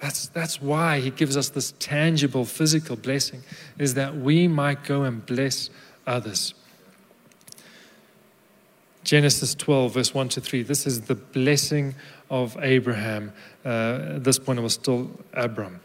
That's, 0.00 0.28
that's 0.28 0.62
why 0.62 1.00
he 1.00 1.10
gives 1.10 1.36
us 1.36 1.50
this 1.50 1.74
tangible 1.78 2.44
physical 2.44 2.96
blessing, 2.96 3.42
is 3.78 3.94
that 3.94 4.16
we 4.16 4.48
might 4.48 4.82
go 4.84 5.02
and 5.02 5.24
bless 5.24 5.68
others. 6.06 6.54
Genesis 9.04 9.54
12, 9.54 9.94
verse 9.94 10.14
1 10.14 10.28
to 10.30 10.40
3. 10.40 10.62
This 10.62 10.86
is 10.86 11.02
the 11.02 11.14
blessing 11.14 11.94
of 12.30 12.56
Abraham. 12.60 13.32
Uh, 13.64 14.14
at 14.16 14.24
this 14.24 14.38
point, 14.38 14.58
it 14.58 14.62
was 14.62 14.74
still 14.74 15.10
Abram. 15.34 15.80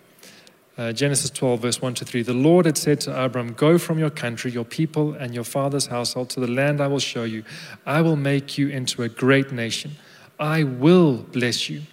Uh, 0.78 0.92
Genesis 0.92 1.30
12, 1.30 1.62
verse 1.62 1.82
1 1.82 1.94
to 1.96 2.06
3. 2.06 2.24
The 2.24 2.34
Lord 2.34 2.66
had 2.66 2.78
said 2.78 3.02
to 3.02 3.24
Abram, 3.24 3.54
Go 3.54 3.78
from 3.78 4.00
your 4.00 4.10
country, 4.10 4.52
your 4.52 4.66
people, 4.66 5.14
and 5.14 5.34
your 5.34 5.46
father's 5.46 5.88
household 5.88 6.30
to 6.32 6.40
the 6.40 6.48
land 6.48 6.82
I 6.82 6.88
will 6.88 7.00
show 7.00 7.24
you. 7.24 7.44
I 7.86 8.02
will 8.02 8.18
make 8.18 8.58
you 8.58 8.68
into 8.68 9.04
a 9.04 9.10
great 9.10 9.52
nation. 9.52 9.96
I 10.40 10.64
will 10.64 11.18
bless 11.18 11.70
you. 11.70 11.84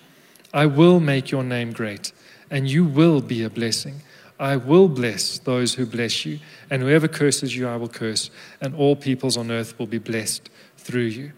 I 0.53 0.67
will 0.67 1.01
make 1.01 1.31
your 1.31 1.43
name 1.43 1.73
great, 1.73 2.13
and 2.51 2.69
you 2.69 2.85
will 2.85 3.21
be 3.21 3.43
a 3.43 3.51
blessing. 3.51 4.03
I 4.39 4.57
will 4.57 4.89
bless 4.89 5.39
those 5.39 5.75
who 5.75 5.87
bless 5.87 6.27
you, 6.27 6.41
and 6.69 6.83
whoever 6.83 7.09
curses 7.09 7.57
you, 7.57 7.69
I 7.69 7.77
will 7.77 7.89
curse, 7.89 8.31
and 8.61 8.75
all 8.75 8.97
peoples 8.97 9.37
on 9.37 9.51
earth 9.51 9.79
will 9.79 9.87
be 9.87 9.99
blessed 9.99 10.51
through 10.77 11.03
you. 11.03 11.33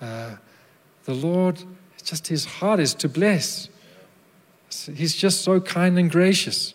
Uh, 0.00 0.36
the 1.04 1.14
Lord, 1.14 1.62
just 2.02 2.28
his 2.28 2.44
heart 2.44 2.80
is 2.80 2.94
to 2.94 3.08
bless. 3.08 3.68
He's 4.94 5.16
just 5.16 5.42
so 5.42 5.60
kind 5.60 5.98
and 5.98 6.10
gracious. 6.10 6.74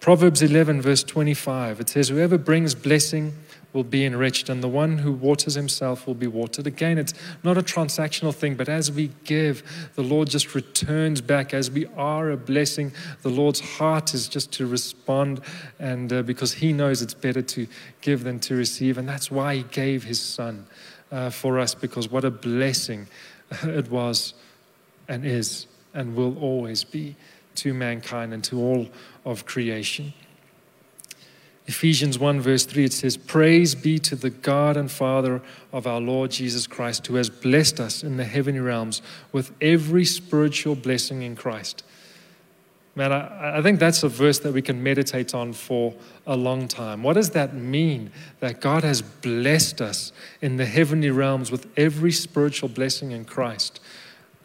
Proverbs 0.00 0.42
11, 0.42 0.82
verse 0.82 1.04
25, 1.04 1.80
it 1.80 1.88
says, 1.88 2.08
Whoever 2.08 2.36
brings 2.36 2.74
blessing 2.74 3.34
will 3.72 3.84
be 3.84 4.04
enriched, 4.04 4.48
and 4.48 4.62
the 4.62 4.68
one 4.68 4.98
who 4.98 5.12
waters 5.12 5.54
himself 5.54 6.06
will 6.06 6.14
be 6.14 6.26
watered. 6.26 6.66
Again, 6.66 6.98
it's 6.98 7.14
not 7.42 7.56
a 7.56 7.62
transactional 7.62 8.34
thing, 8.34 8.54
but 8.54 8.68
as 8.68 8.92
we 8.92 9.10
give, 9.24 9.62
the 9.94 10.02
Lord 10.02 10.28
just 10.28 10.54
returns 10.54 11.20
back. 11.20 11.54
As 11.54 11.70
we 11.70 11.86
are 11.96 12.30
a 12.30 12.36
blessing, 12.36 12.92
the 13.22 13.30
Lord's 13.30 13.60
heart 13.60 14.14
is 14.14 14.28
just 14.28 14.52
to 14.52 14.66
respond, 14.66 15.40
and 15.78 16.12
uh, 16.12 16.22
because 16.22 16.52
He 16.54 16.72
knows 16.72 17.02
it's 17.02 17.14
better 17.14 17.42
to 17.42 17.66
give 18.00 18.24
than 18.24 18.40
to 18.40 18.54
receive, 18.54 18.98
and 18.98 19.08
that's 19.08 19.30
why 19.30 19.56
He 19.56 19.62
gave 19.64 20.04
His 20.04 20.20
Son 20.20 20.66
uh, 21.10 21.30
for 21.30 21.58
us, 21.58 21.74
because 21.74 22.10
what 22.10 22.24
a 22.24 22.30
blessing 22.30 23.06
it 23.62 23.90
was 23.90 24.34
and 25.08 25.24
is 25.24 25.66
and 25.94 26.16
will 26.16 26.38
always 26.38 26.84
be 26.84 27.16
to 27.54 27.74
mankind 27.74 28.32
and 28.32 28.42
to 28.44 28.58
all 28.58 28.88
of 29.24 29.44
creation. 29.44 30.12
Ephesians 31.72 32.18
1, 32.18 32.38
verse 32.38 32.66
3, 32.66 32.84
it 32.84 32.92
says, 32.92 33.16
Praise 33.16 33.74
be 33.74 33.98
to 34.00 34.14
the 34.14 34.28
God 34.28 34.76
and 34.76 34.90
Father 34.90 35.40
of 35.72 35.86
our 35.86 36.02
Lord 36.02 36.30
Jesus 36.30 36.66
Christ, 36.66 37.06
who 37.06 37.14
has 37.14 37.30
blessed 37.30 37.80
us 37.80 38.02
in 38.02 38.18
the 38.18 38.26
heavenly 38.26 38.60
realms 38.60 39.00
with 39.32 39.52
every 39.58 40.04
spiritual 40.04 40.74
blessing 40.74 41.22
in 41.22 41.34
Christ. 41.34 41.82
Man, 42.94 43.10
I, 43.10 43.56
I 43.56 43.62
think 43.62 43.80
that's 43.80 44.02
a 44.02 44.08
verse 44.10 44.38
that 44.40 44.52
we 44.52 44.60
can 44.60 44.82
meditate 44.82 45.34
on 45.34 45.54
for 45.54 45.94
a 46.26 46.36
long 46.36 46.68
time. 46.68 47.02
What 47.02 47.14
does 47.14 47.30
that 47.30 47.54
mean? 47.54 48.12
That 48.40 48.60
God 48.60 48.84
has 48.84 49.00
blessed 49.00 49.80
us 49.80 50.12
in 50.42 50.58
the 50.58 50.66
heavenly 50.66 51.08
realms 51.08 51.50
with 51.50 51.66
every 51.78 52.12
spiritual 52.12 52.68
blessing 52.68 53.12
in 53.12 53.24
Christ. 53.24 53.80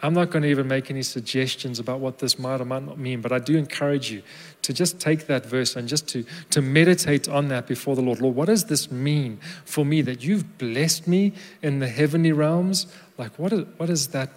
I'm 0.01 0.13
not 0.13 0.29
going 0.29 0.43
to 0.43 0.49
even 0.49 0.67
make 0.67 0.91
any 0.91 1.01
suggestions 1.01 1.79
about 1.79 1.99
what 1.99 2.19
this 2.19 2.37
might 2.37 2.61
or 2.61 2.65
might 2.65 2.85
not 2.85 2.99
mean, 2.99 3.21
but 3.21 3.31
I 3.31 3.39
do 3.39 3.57
encourage 3.57 4.11
you 4.11 4.21
to 4.61 4.73
just 4.73 4.99
take 4.99 5.27
that 5.27 5.45
verse 5.45 5.75
and 5.75 5.87
just 5.87 6.07
to, 6.09 6.25
to 6.51 6.61
meditate 6.61 7.27
on 7.27 7.47
that 7.47 7.67
before 7.67 7.95
the 7.95 8.01
Lord. 8.01 8.21
Lord, 8.21 8.35
what 8.35 8.45
does 8.45 8.65
this 8.65 8.91
mean 8.91 9.39
for 9.65 9.85
me 9.85 10.01
that 10.03 10.23
you've 10.23 10.57
blessed 10.57 11.07
me 11.07 11.33
in 11.61 11.79
the 11.79 11.87
heavenly 11.87 12.31
realms? 12.31 12.87
Like, 13.17 13.37
what, 13.39 13.51
is, 13.53 13.65
what 13.77 13.87
does 13.87 14.09
that 14.09 14.29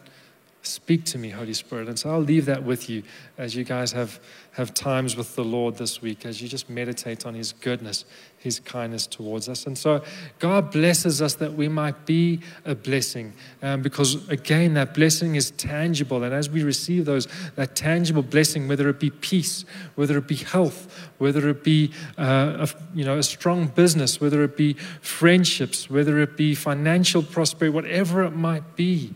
speak 0.62 1.04
to 1.06 1.18
me, 1.18 1.30
Holy 1.30 1.54
Spirit? 1.54 1.88
And 1.88 1.98
so 1.98 2.10
I'll 2.10 2.20
leave 2.20 2.46
that 2.46 2.62
with 2.62 2.88
you 2.88 3.02
as 3.36 3.54
you 3.54 3.64
guys 3.64 3.92
have, 3.92 4.18
have 4.52 4.74
times 4.74 5.16
with 5.16 5.36
the 5.36 5.44
Lord 5.44 5.76
this 5.76 6.02
week, 6.02 6.26
as 6.26 6.42
you 6.42 6.48
just 6.48 6.68
meditate 6.68 7.24
on 7.24 7.34
His 7.34 7.52
goodness 7.52 8.04
his 8.40 8.58
kindness 8.58 9.06
towards 9.06 9.50
us. 9.50 9.66
And 9.66 9.76
so 9.76 10.02
God 10.38 10.72
blesses 10.72 11.20
us 11.20 11.34
that 11.34 11.52
we 11.52 11.68
might 11.68 12.06
be 12.06 12.40
a 12.64 12.74
blessing 12.74 13.34
um, 13.60 13.82
because, 13.82 14.26
again, 14.30 14.74
that 14.74 14.94
blessing 14.94 15.34
is 15.34 15.50
tangible. 15.52 16.24
And 16.24 16.32
as 16.32 16.48
we 16.48 16.64
receive 16.64 17.04
those, 17.04 17.28
that 17.56 17.76
tangible 17.76 18.22
blessing, 18.22 18.66
whether 18.66 18.88
it 18.88 18.98
be 18.98 19.10
peace, 19.10 19.66
whether 19.94 20.16
it 20.16 20.26
be 20.26 20.36
health, 20.36 21.10
whether 21.18 21.50
it 21.50 21.62
be 21.62 21.92
uh, 22.16 22.66
a, 22.66 22.68
you 22.94 23.04
know, 23.04 23.18
a 23.18 23.22
strong 23.22 23.66
business, 23.66 24.22
whether 24.22 24.42
it 24.42 24.56
be 24.56 24.72
friendships, 25.02 25.90
whether 25.90 26.18
it 26.18 26.38
be 26.38 26.54
financial 26.54 27.22
prosperity, 27.22 27.74
whatever 27.74 28.24
it 28.24 28.34
might 28.34 28.74
be, 28.74 29.12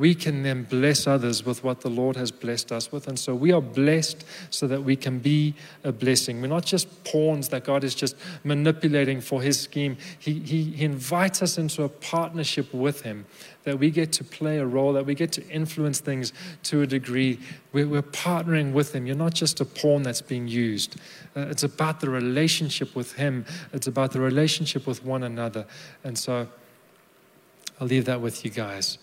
we 0.00 0.14
can 0.14 0.42
then 0.42 0.62
bless 0.62 1.06
others 1.06 1.44
with 1.44 1.62
what 1.62 1.82
the 1.82 1.90
Lord 1.90 2.16
has 2.16 2.30
blessed 2.30 2.72
us 2.72 2.90
with. 2.90 3.06
And 3.06 3.18
so 3.18 3.34
we 3.34 3.52
are 3.52 3.60
blessed 3.60 4.24
so 4.48 4.66
that 4.66 4.82
we 4.82 4.96
can 4.96 5.18
be 5.18 5.54
a 5.84 5.92
blessing. 5.92 6.40
We're 6.40 6.46
not 6.46 6.64
just 6.64 7.04
pawns 7.04 7.50
that 7.50 7.64
God 7.64 7.84
is 7.84 7.94
just 7.94 8.16
manipulating 8.42 9.20
for 9.20 9.42
his 9.42 9.60
scheme. 9.60 9.98
He, 10.18 10.38
he, 10.38 10.62
he 10.62 10.84
invites 10.86 11.42
us 11.42 11.58
into 11.58 11.82
a 11.82 11.90
partnership 11.90 12.72
with 12.72 13.02
him, 13.02 13.26
that 13.64 13.78
we 13.78 13.90
get 13.90 14.10
to 14.12 14.24
play 14.24 14.56
a 14.56 14.64
role, 14.64 14.94
that 14.94 15.04
we 15.04 15.14
get 15.14 15.32
to 15.32 15.46
influence 15.50 16.00
things 16.00 16.32
to 16.62 16.80
a 16.80 16.86
degree. 16.86 17.38
We're, 17.74 17.86
we're 17.86 18.00
partnering 18.00 18.72
with 18.72 18.94
him. 18.94 19.06
You're 19.06 19.16
not 19.16 19.34
just 19.34 19.60
a 19.60 19.66
pawn 19.66 20.02
that's 20.02 20.22
being 20.22 20.48
used. 20.48 20.96
Uh, 21.36 21.40
it's 21.50 21.62
about 21.62 22.00
the 22.00 22.08
relationship 22.08 22.96
with 22.96 23.12
him, 23.12 23.44
it's 23.74 23.86
about 23.86 24.12
the 24.12 24.20
relationship 24.20 24.86
with 24.86 25.04
one 25.04 25.24
another. 25.24 25.66
And 26.04 26.16
so 26.16 26.48
I'll 27.78 27.86
leave 27.86 28.06
that 28.06 28.22
with 28.22 28.46
you 28.46 28.50
guys 28.50 28.96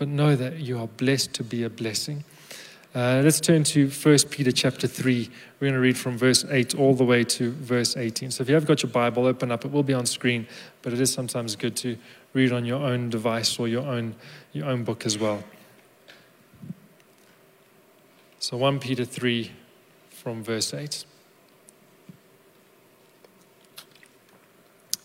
but 0.00 0.08
know 0.08 0.34
that 0.34 0.56
you 0.56 0.78
are 0.78 0.86
blessed 0.86 1.34
to 1.34 1.44
be 1.44 1.62
a 1.62 1.68
blessing. 1.68 2.24
Uh, 2.94 3.20
let's 3.22 3.38
turn 3.38 3.62
to 3.62 3.90
1 3.90 4.18
Peter 4.30 4.50
chapter 4.50 4.86
3. 4.86 5.28
We're 5.60 5.66
going 5.66 5.74
to 5.74 5.78
read 5.78 5.98
from 5.98 6.16
verse 6.16 6.42
8 6.48 6.74
all 6.74 6.94
the 6.94 7.04
way 7.04 7.22
to 7.22 7.50
verse 7.50 7.98
18. 7.98 8.30
So 8.30 8.40
if 8.40 8.48
you 8.48 8.54
have 8.54 8.64
got 8.64 8.82
your 8.82 8.90
Bible, 8.90 9.26
open 9.26 9.52
up. 9.52 9.66
It 9.66 9.70
will 9.70 9.82
be 9.82 9.92
on 9.92 10.06
screen, 10.06 10.46
but 10.80 10.94
it 10.94 11.00
is 11.02 11.12
sometimes 11.12 11.54
good 11.54 11.76
to 11.76 11.98
read 12.32 12.50
on 12.50 12.64
your 12.64 12.80
own 12.80 13.10
device 13.10 13.58
or 13.58 13.68
your 13.68 13.86
own, 13.86 14.14
your 14.54 14.70
own 14.70 14.84
book 14.84 15.04
as 15.04 15.18
well. 15.18 15.44
So 18.38 18.56
1 18.56 18.78
Peter 18.78 19.04
3 19.04 19.52
from 20.08 20.42
verse 20.42 20.72
8. 20.72 21.04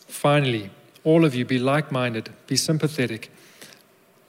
Finally, 0.07 0.69
all 1.03 1.25
of 1.25 1.35
you 1.35 1.43
be 1.43 1.59
like 1.59 1.91
minded, 1.91 2.29
be 2.47 2.55
sympathetic 2.55 3.29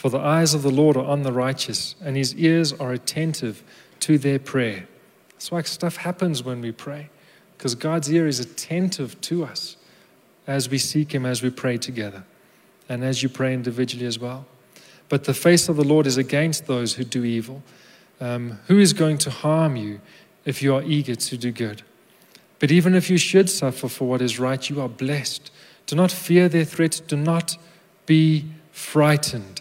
For 0.00 0.08
the 0.08 0.18
eyes 0.18 0.54
of 0.54 0.62
the 0.62 0.70
Lord 0.70 0.96
are 0.96 1.04
on 1.04 1.24
the 1.24 1.32
righteous, 1.32 1.94
and 2.02 2.16
his 2.16 2.34
ears 2.36 2.72
are 2.72 2.90
attentive 2.90 3.62
to 3.98 4.16
their 4.16 4.38
prayer. 4.38 4.88
That's 5.32 5.50
why 5.50 5.60
stuff 5.60 5.96
happens 5.96 6.42
when 6.42 6.62
we 6.62 6.72
pray, 6.72 7.10
because 7.58 7.74
God's 7.74 8.10
ear 8.10 8.26
is 8.26 8.40
attentive 8.40 9.20
to 9.20 9.44
us 9.44 9.76
as 10.46 10.70
we 10.70 10.78
seek 10.78 11.12
him, 11.14 11.26
as 11.26 11.42
we 11.42 11.50
pray 11.50 11.76
together, 11.76 12.24
and 12.88 13.04
as 13.04 13.22
you 13.22 13.28
pray 13.28 13.52
individually 13.52 14.06
as 14.06 14.18
well. 14.18 14.46
But 15.10 15.24
the 15.24 15.34
face 15.34 15.68
of 15.68 15.76
the 15.76 15.84
Lord 15.84 16.06
is 16.06 16.16
against 16.16 16.66
those 16.66 16.94
who 16.94 17.04
do 17.04 17.22
evil. 17.22 17.62
Um, 18.22 18.58
who 18.68 18.78
is 18.78 18.94
going 18.94 19.18
to 19.18 19.30
harm 19.30 19.76
you 19.76 20.00
if 20.46 20.62
you 20.62 20.74
are 20.74 20.82
eager 20.82 21.14
to 21.14 21.36
do 21.36 21.52
good? 21.52 21.82
But 22.58 22.70
even 22.70 22.94
if 22.94 23.10
you 23.10 23.18
should 23.18 23.50
suffer 23.50 23.86
for 23.86 24.08
what 24.08 24.22
is 24.22 24.38
right, 24.38 24.66
you 24.70 24.80
are 24.80 24.88
blessed. 24.88 25.50
Do 25.84 25.94
not 25.94 26.10
fear 26.10 26.48
their 26.48 26.64
threats, 26.64 27.00
do 27.00 27.18
not 27.18 27.58
be 28.06 28.46
frightened. 28.72 29.60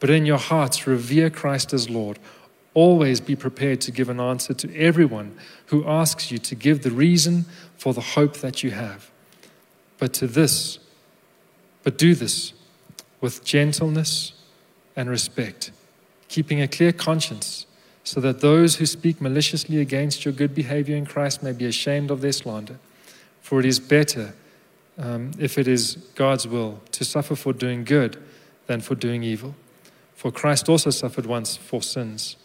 But 0.00 0.10
in 0.10 0.26
your 0.26 0.38
hearts, 0.38 0.86
revere 0.86 1.30
Christ 1.30 1.72
as 1.72 1.90
Lord. 1.90 2.18
Always 2.74 3.20
be 3.20 3.34
prepared 3.34 3.80
to 3.82 3.90
give 3.90 4.08
an 4.08 4.20
answer 4.20 4.54
to 4.54 4.76
everyone 4.76 5.36
who 5.66 5.86
asks 5.86 6.30
you 6.30 6.38
to 6.38 6.54
give 6.54 6.82
the 6.82 6.90
reason 6.90 7.46
for 7.76 7.92
the 7.92 8.00
hope 8.00 8.38
that 8.38 8.62
you 8.62 8.70
have. 8.70 9.10
But 9.98 10.12
to 10.14 10.26
this, 10.26 10.78
but 11.82 11.98
do 11.98 12.14
this 12.14 12.52
with 13.20 13.44
gentleness 13.44 14.32
and 14.94 15.08
respect, 15.08 15.72
keeping 16.28 16.60
a 16.60 16.68
clear 16.68 16.92
conscience, 16.92 17.66
so 18.04 18.20
that 18.20 18.40
those 18.40 18.76
who 18.76 18.86
speak 18.86 19.20
maliciously 19.20 19.80
against 19.80 20.24
your 20.24 20.32
good 20.32 20.54
behavior 20.54 20.96
in 20.96 21.04
Christ 21.04 21.42
may 21.42 21.52
be 21.52 21.66
ashamed 21.66 22.10
of 22.10 22.20
their 22.20 22.32
slander. 22.32 22.78
For 23.42 23.60
it 23.60 23.66
is 23.66 23.80
better, 23.80 24.34
um, 24.98 25.32
if 25.38 25.58
it 25.58 25.66
is 25.66 25.96
God's 26.14 26.46
will, 26.46 26.80
to 26.92 27.04
suffer 27.04 27.34
for 27.34 27.52
doing 27.52 27.84
good 27.84 28.22
than 28.66 28.80
for 28.80 28.94
doing 28.94 29.22
evil. 29.22 29.54
For 30.18 30.32
Christ 30.32 30.68
also 30.68 30.90
suffered 30.90 31.26
once 31.26 31.56
for 31.56 31.80
sins, 31.80 32.36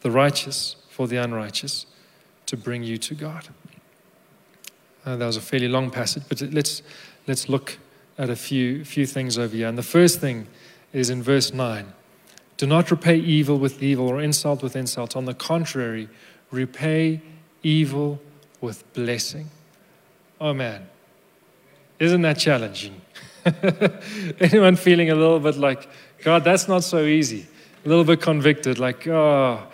the 0.00 0.10
righteous 0.10 0.76
for 0.88 1.06
the 1.06 1.18
unrighteous, 1.18 1.84
to 2.46 2.56
bring 2.56 2.84
you 2.84 2.96
to 2.96 3.14
God. 3.14 3.48
Uh, 5.04 5.16
that 5.16 5.26
was 5.26 5.36
a 5.36 5.42
fairly 5.42 5.68
long 5.68 5.90
passage, 5.90 6.22
but 6.26 6.40
let's, 6.40 6.80
let's 7.26 7.50
look 7.50 7.76
at 8.16 8.30
a 8.30 8.34
few, 8.34 8.82
few 8.82 9.04
things 9.04 9.36
over 9.36 9.54
here. 9.54 9.68
And 9.68 9.76
the 9.76 9.82
first 9.82 10.20
thing 10.20 10.46
is 10.94 11.10
in 11.10 11.22
verse 11.22 11.52
9 11.52 11.92
Do 12.56 12.66
not 12.66 12.90
repay 12.90 13.16
evil 13.16 13.58
with 13.58 13.82
evil 13.82 14.08
or 14.08 14.18
insult 14.18 14.62
with 14.62 14.74
insult. 14.74 15.16
On 15.16 15.26
the 15.26 15.34
contrary, 15.34 16.08
repay 16.50 17.20
evil 17.62 18.22
with 18.62 18.90
blessing. 18.94 19.50
Oh 20.40 20.54
man, 20.54 20.88
isn't 21.98 22.22
that 22.22 22.38
challenging? 22.38 23.02
Anyone 24.40 24.76
feeling 24.76 25.10
a 25.10 25.14
little 25.14 25.40
bit 25.40 25.56
like, 25.56 25.88
God, 26.22 26.44
that's 26.44 26.68
not 26.68 26.84
so 26.84 27.04
easy. 27.04 27.46
A 27.84 27.88
little 27.88 28.04
bit 28.04 28.20
convicted, 28.20 28.78
like, 28.78 29.06
oh, 29.06 29.66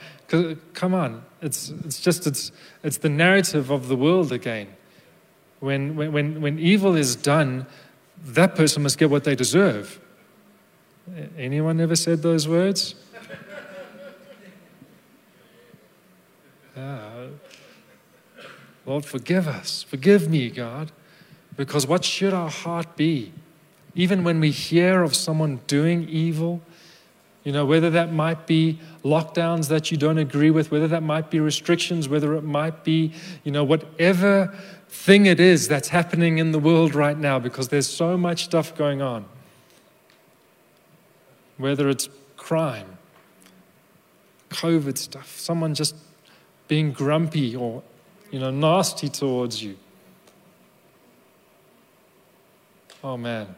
come 0.74 0.94
on. 0.94 1.22
It's, 1.40 1.70
it's 1.85 2.00
just, 2.00 2.26
it's, 2.26 2.52
it's 2.83 2.98
the 2.98 3.09
narrative 3.09 3.70
of 3.70 3.88
the 3.88 3.96
world 3.96 4.33
again. 4.33 4.68
When, 5.61 5.96
when, 5.96 6.40
when 6.40 6.59
evil 6.59 6.96
is 6.96 7.16
done, 7.16 7.66
that 8.24 8.55
person 8.55 8.83
must 8.83 8.98
get 8.98 9.11
what 9.11 9.24
they 9.24 9.35
deserve. 9.35 10.00
Anyone 11.37 11.81
ever 11.81 11.96
said 11.96 12.22
those 12.22 12.48
words? 12.48 12.94
Ah. 16.74 17.26
Lord, 18.87 19.05
forgive 19.05 19.46
us. 19.46 19.83
Forgive 19.83 20.28
me, 20.28 20.48
God. 20.50 20.90
Because 21.57 21.87
what 21.87 22.05
should 22.05 22.33
our 22.33 22.48
heart 22.48 22.96
be? 22.96 23.33
Even 23.94 24.24
when 24.24 24.40
we 24.40 24.50
hear 24.50 25.02
of 25.02 25.14
someone 25.14 25.61
doing 25.66 26.09
evil, 26.09 26.62
you 27.44 27.52
know, 27.52 27.66
whether 27.66 27.90
that 27.90 28.12
might 28.12 28.46
be 28.46 28.78
lockdowns 29.05 29.68
that 29.68 29.90
you 29.90 29.96
don't 29.96 30.18
agree 30.18 30.50
with, 30.50 30.70
whether 30.70 30.88
that 30.88 31.02
might 31.02 31.31
be 31.31 31.40
restrictions, 31.40 32.09
whether 32.09 32.35
it 32.35 32.42
might 32.42 32.85
be, 32.85 33.12
you 33.42 33.50
know, 33.50 33.64
whatever 33.64 34.55
thing 34.88 35.26
it 35.26 35.40
is 35.40 35.66
that's 35.66 35.88
happening 35.88 36.38
in 36.38 36.52
the 36.52 36.59
world 36.59 36.94
right 36.94 37.18
now, 37.18 37.38
because 37.38 37.68
there's 37.68 37.88
so 37.88 38.16
much 38.16 38.44
stuff 38.44 38.74
going 38.76 39.02
on. 39.02 39.24
Whether 41.57 41.88
it's 41.88 42.09
crime, 42.37 42.98
COVID 44.50 44.96
stuff, 44.96 45.38
someone 45.38 45.74
just 45.74 45.96
being 46.68 46.92
grumpy 46.92 47.57
or, 47.57 47.83
you 48.31 48.38
know, 48.38 48.50
nasty 48.50 49.09
towards 49.09 49.62
you. 49.62 49.76
Oh 53.02 53.16
man. 53.16 53.57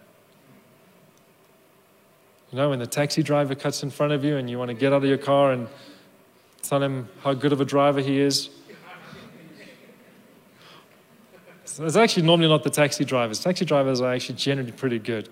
You 2.55 2.61
know, 2.61 2.71
when 2.71 2.79
the 2.79 2.87
taxi 2.87 3.25
driver 3.25 3.57
cuts 3.57 3.83
in 3.83 3.91
front 3.91 4.13
of 4.13 4.23
you 4.23 4.37
and 4.37 4.49
you 4.49 4.61
want 4.61 4.69
to 4.69 4.75
get 4.75 4.93
out 4.93 5.03
of 5.03 5.09
your 5.09 5.19
car 5.19 5.51
and 5.51 5.67
tell 6.63 6.81
him 6.81 7.09
how 7.25 7.35
good 7.35 7.53
of 7.53 7.61
a 7.61 7.65
driver 7.65 8.01
he 8.01 8.21
is. 8.21 8.49
It's 11.65 11.97
actually 11.97 12.23
normally 12.23 12.47
not 12.47 12.63
the 12.63 12.71
taxi 12.71 13.05
drivers. 13.05 13.41
Taxi 13.41 13.65
drivers 13.65 14.01
are 14.01 14.15
actually 14.15 14.37
generally 14.37 14.71
pretty 14.71 15.01
good. 15.01 15.31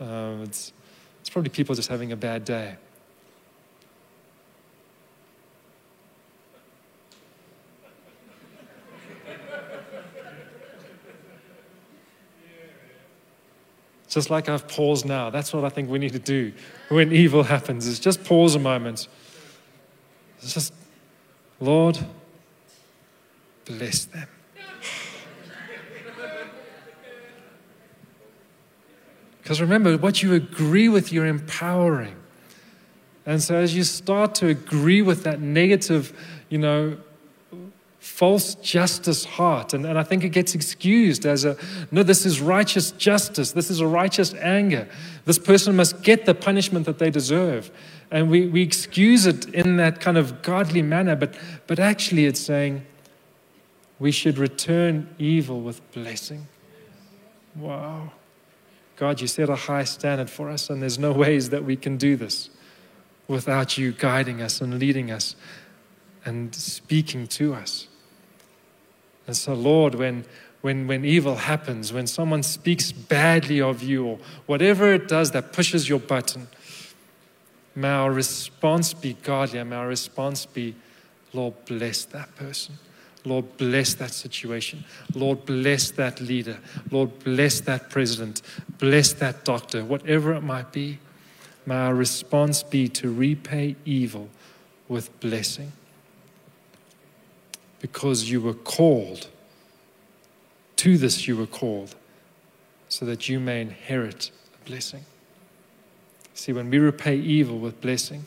Um, 0.00 0.42
it's, 0.42 0.72
it's 1.20 1.30
probably 1.30 1.50
people 1.50 1.76
just 1.76 1.88
having 1.88 2.10
a 2.10 2.16
bad 2.16 2.44
day. 2.44 2.74
Just 14.14 14.30
like 14.30 14.48
I've 14.48 14.68
paused 14.68 15.04
now. 15.04 15.28
That's 15.28 15.52
what 15.52 15.64
I 15.64 15.68
think 15.68 15.90
we 15.90 15.98
need 15.98 16.12
to 16.12 16.18
do 16.18 16.52
when 16.88 17.12
evil 17.12 17.42
happens, 17.42 17.86
is 17.86 17.98
just 17.98 18.24
pause 18.24 18.54
a 18.54 18.58
moment. 18.58 19.08
It's 20.38 20.54
just, 20.54 20.72
Lord, 21.60 21.98
bless 23.64 24.04
them. 24.04 24.28
Because 29.42 29.60
remember, 29.60 29.98
what 29.98 30.22
you 30.22 30.32
agree 30.32 30.88
with, 30.88 31.12
you're 31.12 31.26
empowering. 31.26 32.16
And 33.26 33.42
so 33.42 33.56
as 33.56 33.76
you 33.76 33.84
start 33.84 34.34
to 34.36 34.48
agree 34.48 35.02
with 35.02 35.24
that 35.24 35.40
negative, 35.40 36.16
you 36.48 36.58
know, 36.58 36.96
false 38.04 38.54
justice 38.56 39.24
heart, 39.24 39.72
and, 39.72 39.86
and 39.86 39.98
I 39.98 40.02
think 40.02 40.24
it 40.24 40.28
gets 40.28 40.54
excused 40.54 41.24
as 41.24 41.46
a 41.46 41.56
no, 41.90 42.02
this 42.02 42.26
is 42.26 42.38
righteous 42.38 42.92
justice, 42.92 43.52
this 43.52 43.70
is 43.70 43.80
a 43.80 43.86
righteous 43.86 44.34
anger. 44.34 44.86
This 45.24 45.38
person 45.38 45.74
must 45.74 46.02
get 46.02 46.26
the 46.26 46.34
punishment 46.34 46.84
that 46.84 46.98
they 46.98 47.10
deserve. 47.10 47.70
And 48.10 48.30
we, 48.30 48.46
we 48.46 48.60
excuse 48.60 49.24
it 49.24 49.46
in 49.54 49.78
that 49.78 50.00
kind 50.00 50.18
of 50.18 50.42
godly 50.42 50.82
manner, 50.82 51.16
but, 51.16 51.34
but 51.66 51.78
actually 51.78 52.26
it's 52.26 52.38
saying 52.38 52.84
we 53.98 54.12
should 54.12 54.36
return 54.36 55.08
evil 55.18 55.62
with 55.62 55.80
blessing. 55.92 56.46
Wow. 57.56 58.12
God, 58.96 59.22
you 59.22 59.26
set 59.26 59.48
a 59.48 59.56
high 59.56 59.84
standard 59.84 60.28
for 60.28 60.50
us, 60.50 60.68
and 60.68 60.82
there's 60.82 60.98
no 60.98 61.10
ways 61.10 61.48
that 61.50 61.64
we 61.64 61.74
can 61.74 61.96
do 61.96 62.16
this 62.16 62.50
without 63.28 63.78
you 63.78 63.92
guiding 63.92 64.42
us 64.42 64.60
and 64.60 64.78
leading 64.78 65.10
us 65.10 65.36
and 66.26 66.54
speaking 66.54 67.26
to 67.28 67.54
us. 67.54 67.88
And 69.26 69.36
so, 69.36 69.54
Lord, 69.54 69.94
when, 69.94 70.24
when, 70.60 70.86
when 70.86 71.04
evil 71.04 71.36
happens, 71.36 71.92
when 71.92 72.06
someone 72.06 72.42
speaks 72.42 72.92
badly 72.92 73.60
of 73.60 73.82
you, 73.82 74.06
or 74.06 74.18
whatever 74.46 74.92
it 74.92 75.08
does 75.08 75.30
that 75.32 75.52
pushes 75.52 75.88
your 75.88 76.00
button, 76.00 76.48
may 77.74 77.88
our 77.88 78.12
response 78.12 78.92
be 78.94 79.14
godly, 79.22 79.58
and 79.58 79.70
may 79.70 79.76
our 79.76 79.88
response 79.88 80.46
be, 80.46 80.74
Lord, 81.32 81.54
bless 81.66 82.04
that 82.06 82.34
person. 82.36 82.78
Lord, 83.24 83.56
bless 83.56 83.94
that 83.94 84.10
situation. 84.10 84.84
Lord, 85.14 85.46
bless 85.46 85.90
that 85.92 86.20
leader. 86.20 86.58
Lord, 86.90 87.18
bless 87.24 87.60
that 87.60 87.88
president. 87.88 88.42
Bless 88.78 89.14
that 89.14 89.44
doctor, 89.44 89.82
whatever 89.82 90.34
it 90.34 90.42
might 90.42 90.72
be. 90.72 90.98
May 91.66 91.76
our 91.76 91.94
response 91.94 92.62
be 92.62 92.88
to 92.88 93.10
repay 93.10 93.76
evil 93.86 94.28
with 94.88 95.18
blessing. 95.20 95.72
Because 97.84 98.30
you 98.30 98.40
were 98.40 98.54
called, 98.54 99.28
to 100.76 100.96
this 100.96 101.28
you 101.28 101.36
were 101.36 101.46
called, 101.46 101.94
so 102.88 103.04
that 103.04 103.28
you 103.28 103.38
may 103.38 103.60
inherit 103.60 104.30
a 104.58 104.66
blessing. 104.66 105.04
See, 106.32 106.54
when 106.54 106.70
we 106.70 106.78
repay 106.78 107.16
evil 107.16 107.58
with 107.58 107.82
blessing, 107.82 108.24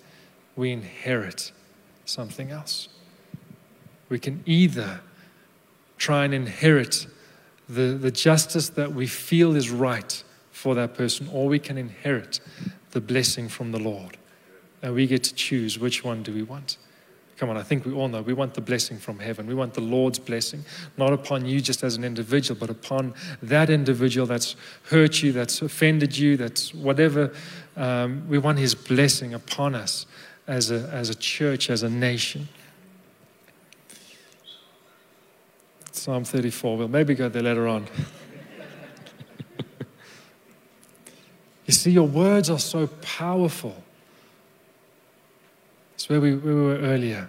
we 0.56 0.72
inherit 0.72 1.52
something 2.06 2.52
else. 2.52 2.88
We 4.10 4.20
can 4.20 4.44
either 4.46 5.02
try 5.98 6.24
and 6.26 6.36
inherit 6.36 7.08
the, 7.68 7.98
the 8.00 8.12
justice 8.12 8.70
that 8.70 8.94
we 8.94 9.08
feel 9.08 9.56
is 9.56 9.72
right 9.72 10.24
for 10.52 10.76
that 10.76 10.94
person, 10.94 11.28
or 11.34 11.48
we 11.48 11.58
can 11.58 11.80
inherit 11.80 12.42
the 12.92 13.02
blessing 13.02 13.50
from 13.50 13.72
the 13.72 13.80
Lord. 13.80 14.18
And 14.84 14.94
we 14.94 15.08
get 15.08 15.24
to 15.24 15.34
choose 15.34 15.80
which 15.80 16.04
one 16.04 16.22
do 16.22 16.32
we 16.32 16.44
want. 16.44 16.78
Come 17.38 17.52
on, 17.52 17.58
I 17.58 17.62
think 17.62 17.86
we 17.86 17.94
all 17.94 18.08
know 18.08 18.24
we 18.24 18.34
want 18.34 18.56
the 18.56 18.62
blessing 18.62 18.98
from 18.98 19.20
heaven. 19.20 19.46
We 19.46 19.54
want 19.54 19.76
the 19.76 19.82
Lord's 19.82 20.18
blessing, 20.18 20.66
not 20.98 21.14
upon 21.14 21.46
you 21.46 21.62
just 21.62 21.84
as 21.84 21.96
an 21.96 22.04
individual, 22.04 22.60
but 22.60 22.72
upon 22.72 23.14
that 23.44 23.70
individual 23.70 24.26
that's 24.26 24.56
hurt 24.90 25.22
you, 25.22 25.32
that's 25.32 25.62
offended 25.62 26.18
you, 26.18 26.36
that's 26.36 26.74
whatever. 26.74 27.32
Um, 27.76 28.28
we 28.28 28.40
want 28.40 28.58
His 28.58 28.74
blessing 28.74 29.36
upon 29.36 29.76
us 29.76 30.08
as 30.48 30.72
a, 30.72 30.90
as 30.92 31.12
a 31.12 31.16
church, 31.16 31.70
as 31.70 31.84
a 31.84 31.90
nation. 31.90 32.48
Psalm 35.92 36.24
34. 36.24 36.78
We'll 36.78 36.88
maybe 36.88 37.14
go 37.14 37.30
there 37.30 37.44
later 37.44 37.68
on. 37.68 37.86
you 41.68 41.74
see, 41.74 41.92
your 41.92 42.08
words 42.08 42.50
are 42.50 42.58
so 42.58 42.88
powerful. 42.88 43.84
It's 45.98 46.08
where 46.10 46.22
we, 46.22 46.36
where 46.36 46.54
we 46.54 46.62
were 46.62 46.78
earlier. 46.78 47.28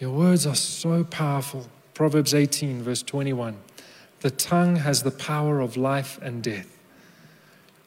Your 0.00 0.10
words 0.10 0.44
are 0.44 0.56
so 0.56 1.04
powerful. 1.04 1.68
Proverbs 1.94 2.34
18, 2.34 2.82
verse 2.82 3.00
21. 3.00 3.56
The 4.22 4.32
tongue 4.32 4.74
has 4.74 5.04
the 5.04 5.12
power 5.12 5.60
of 5.60 5.76
life 5.76 6.18
and 6.20 6.42
death. 6.42 6.76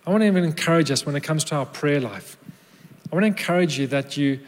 I 0.05 0.11
want 0.11 0.21
to 0.21 0.27
even 0.27 0.45
encourage 0.45 0.89
us 0.89 1.05
when 1.05 1.17
it 1.17 1.23
comes 1.23 1.43
to 1.45 1.55
our 1.55 1.65
prayer 1.65 1.99
life. 1.99 2.37
I 3.11 3.15
want 3.15 3.23
to 3.23 3.27
encourage 3.27 3.77
you 3.77 3.87
that 3.87 4.15
you, 4.15 4.39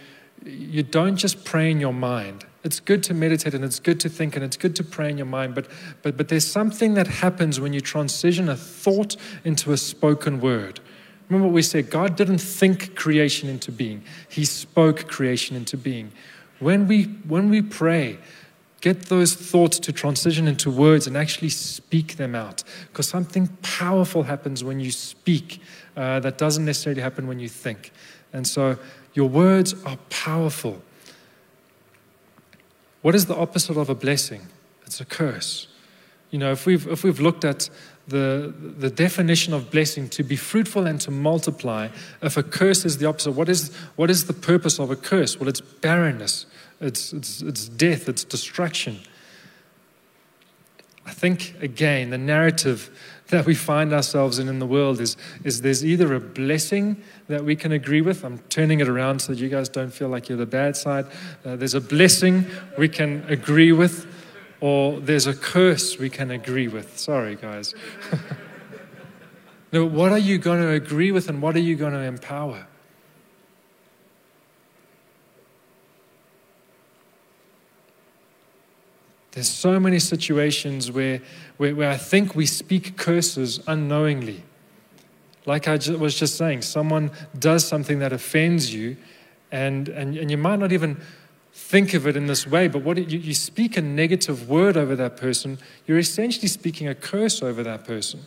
you 0.46 0.84
don't 0.84 1.18
just 1.18 1.44
pray 1.44 1.70
in 1.70 1.82
your 1.82 1.94
mind. 1.94 2.46
It's 2.64 2.80
good 2.80 3.04
to 3.04 3.14
meditate 3.14 3.54
and 3.54 3.66
it's 3.66 3.82
good 3.82 4.00
to 4.00 4.08
think 4.08 4.38
and 4.38 4.46
it's 4.46 4.56
good 4.56 4.74
to 4.78 4.86
pray 4.86 5.10
in 5.10 5.18
your 5.18 5.28
mind, 5.28 5.54
but, 5.54 5.68
but, 6.02 6.16
but 6.16 6.30
there's 6.30 6.48
something 6.48 6.94
that 6.94 7.08
happens 7.08 7.60
when 7.60 7.74
you 7.74 7.82
transition 7.82 8.48
a 8.48 8.56
thought 8.56 9.18
into 9.44 9.74
a 9.74 9.78
spoken 9.78 10.40
word. 10.40 10.80
Remember 11.30 11.48
what 11.48 11.54
we 11.54 11.62
said 11.62 11.90
God 11.90 12.16
didn't 12.16 12.40
think 12.40 12.96
creation 12.96 13.50
into 13.50 13.72
being, 13.72 14.04
He 14.28 14.46
spoke 14.46 15.08
creation 15.08 15.56
into 15.56 15.78
being. 15.78 16.12
When 16.60 16.88
we, 16.88 17.04
when 17.04 17.50
we 17.50 17.62
pray, 17.62 18.18
get 18.82 19.04
those 19.04 19.34
thoughts 19.34 19.80
to 19.80 19.94
transition 19.94 20.48
into 20.48 20.70
words 20.70 21.08
and 21.08 21.16
actually 21.16 21.50
speak 21.50 22.18
them 22.18 22.36
out. 22.36 22.64
Because 22.88 23.08
something 23.08 23.48
powerful 23.62 24.24
happens 24.24 24.64
when 24.64 24.80
you 24.82 24.92
speak 24.92 25.62
uh, 25.96 26.20
that 26.20 26.38
doesn't 26.38 26.66
necessarily 26.66 27.02
happen 27.02 27.28
when 27.28 27.40
you 27.40 27.48
think. 27.48 27.92
And 28.34 28.46
so 28.46 28.78
your 29.14 29.30
words 29.30 29.74
are 29.86 29.98
powerful. 30.10 30.82
What 33.02 33.16
is 33.16 33.28
the 33.28 33.36
opposite 33.36 33.78
of 33.78 33.90
a 33.90 33.96
blessing? 33.96 34.48
It's 34.86 35.00
a 35.00 35.06
curse. 35.06 35.69
You 36.32 36.40
know, 36.40 36.52
if 36.52 36.66
we've, 36.66 36.88
if 36.88 37.04
we've 37.04 37.20
looked 37.20 37.44
at 37.44 37.70
the, 38.08 38.54
the 38.78 38.90
definition 38.90 39.54
of 39.54 39.72
blessing 39.72 40.10
to 40.10 40.24
be 40.24 40.36
fruitful 40.36 40.86
and 40.86 41.00
to 41.02 41.12
multiply, 41.12 41.90
if 42.22 42.38
a 42.38 42.44
curse 42.44 42.86
is 42.86 42.98
the 42.98 43.08
opposite, 43.08 43.32
what 43.32 43.50
is, 43.50 43.76
what 43.96 44.10
is 44.10 44.26
the 44.26 44.34
purpose 44.34 44.80
of 44.80 44.92
a 44.92 44.96
curse? 44.96 45.40
Well, 45.40 45.50
it's 45.50 45.62
barrenness, 45.62 46.46
it's, 46.80 47.14
it's, 47.14 47.42
it's 47.42 47.68
death, 47.68 48.08
it's 48.10 48.24
destruction. 48.24 49.00
I 51.06 51.12
think, 51.12 51.56
again, 51.62 52.12
the 52.12 52.20
narrative 52.20 52.92
that 53.30 53.46
we 53.46 53.56
find 53.56 53.94
ourselves 53.94 54.38
in 54.38 54.48
in 54.48 54.60
the 54.60 54.66
world 54.66 55.00
is, 55.00 55.18
is 55.44 55.62
there's 55.62 55.84
either 55.84 56.14
a 56.14 56.20
blessing 56.20 57.02
that 57.28 57.44
we 57.44 57.56
can 57.56 57.72
agree 57.72 58.02
with. 58.02 58.24
I'm 58.24 58.40
turning 58.50 58.80
it 58.80 58.88
around 58.88 59.20
so 59.20 59.34
that 59.34 59.40
you 59.40 59.50
guys 59.50 59.70
don't 59.70 59.92
feel 59.92 60.10
like 60.10 60.30
you're 60.30 60.38
the 60.38 60.46
bad 60.46 60.76
side. 60.76 61.06
Uh, 61.46 61.56
there's 61.56 61.74
a 61.74 61.82
blessing 61.82 62.46
we 62.78 62.90
can 62.90 63.24
agree 63.28 63.72
with, 63.72 64.06
or 64.62 65.00
there's 65.00 65.28
a 65.28 65.34
curse 65.34 65.98
we 65.98 66.10
can 66.10 66.32
agree 66.32 66.68
with. 66.68 66.98
Sorry, 66.98 67.36
guys. 67.36 67.74
now, 69.72 69.86
what 69.86 70.12
are 70.12 70.18
you 70.18 70.38
going 70.38 70.62
to 70.62 70.70
agree 70.70 71.12
with 71.12 71.30
and 71.30 71.42
what 71.42 71.56
are 71.56 71.62
you 71.62 71.76
going 71.76 71.94
to 71.94 72.00
empower? 72.00 72.68
There's 79.32 79.50
so 79.50 79.80
many 79.80 80.00
situations 80.00 80.92
where, 80.92 81.22
where, 81.58 81.76
where 81.76 81.90
I 81.90 81.98
think 81.98 82.36
we 82.36 82.46
speak 82.46 82.98
curses 82.98 83.62
unknowingly. 83.68 84.44
Like 85.46 85.68
I 85.68 85.76
was 85.98 86.20
just 86.20 86.36
saying, 86.36 86.64
someone 86.64 87.12
does 87.38 87.66
something 87.66 88.00
that 88.00 88.12
offends 88.12 88.74
you, 88.74 88.98
and, 89.52 89.88
and, 89.88 90.18
and 90.18 90.30
you 90.30 90.38
might 90.38 90.60
not 90.60 90.72
even 90.72 91.00
think 91.70 91.94
of 91.94 92.08
it 92.08 92.18
in 92.18 92.26
this 92.26 92.48
way, 92.48 92.68
but 92.68 92.82
what 92.82 92.98
you, 92.98 93.20
you 93.20 93.34
speak 93.36 93.78
a 93.78 93.82
negative 93.82 94.50
word 94.50 94.76
over 94.76 94.96
that 94.96 95.16
person, 95.16 95.60
you're 95.86 96.00
essentially 96.00 96.48
speaking 96.48 96.88
a 96.88 96.96
curse 96.96 97.44
over 97.44 97.62
that 97.62 97.86
person. 97.86 98.22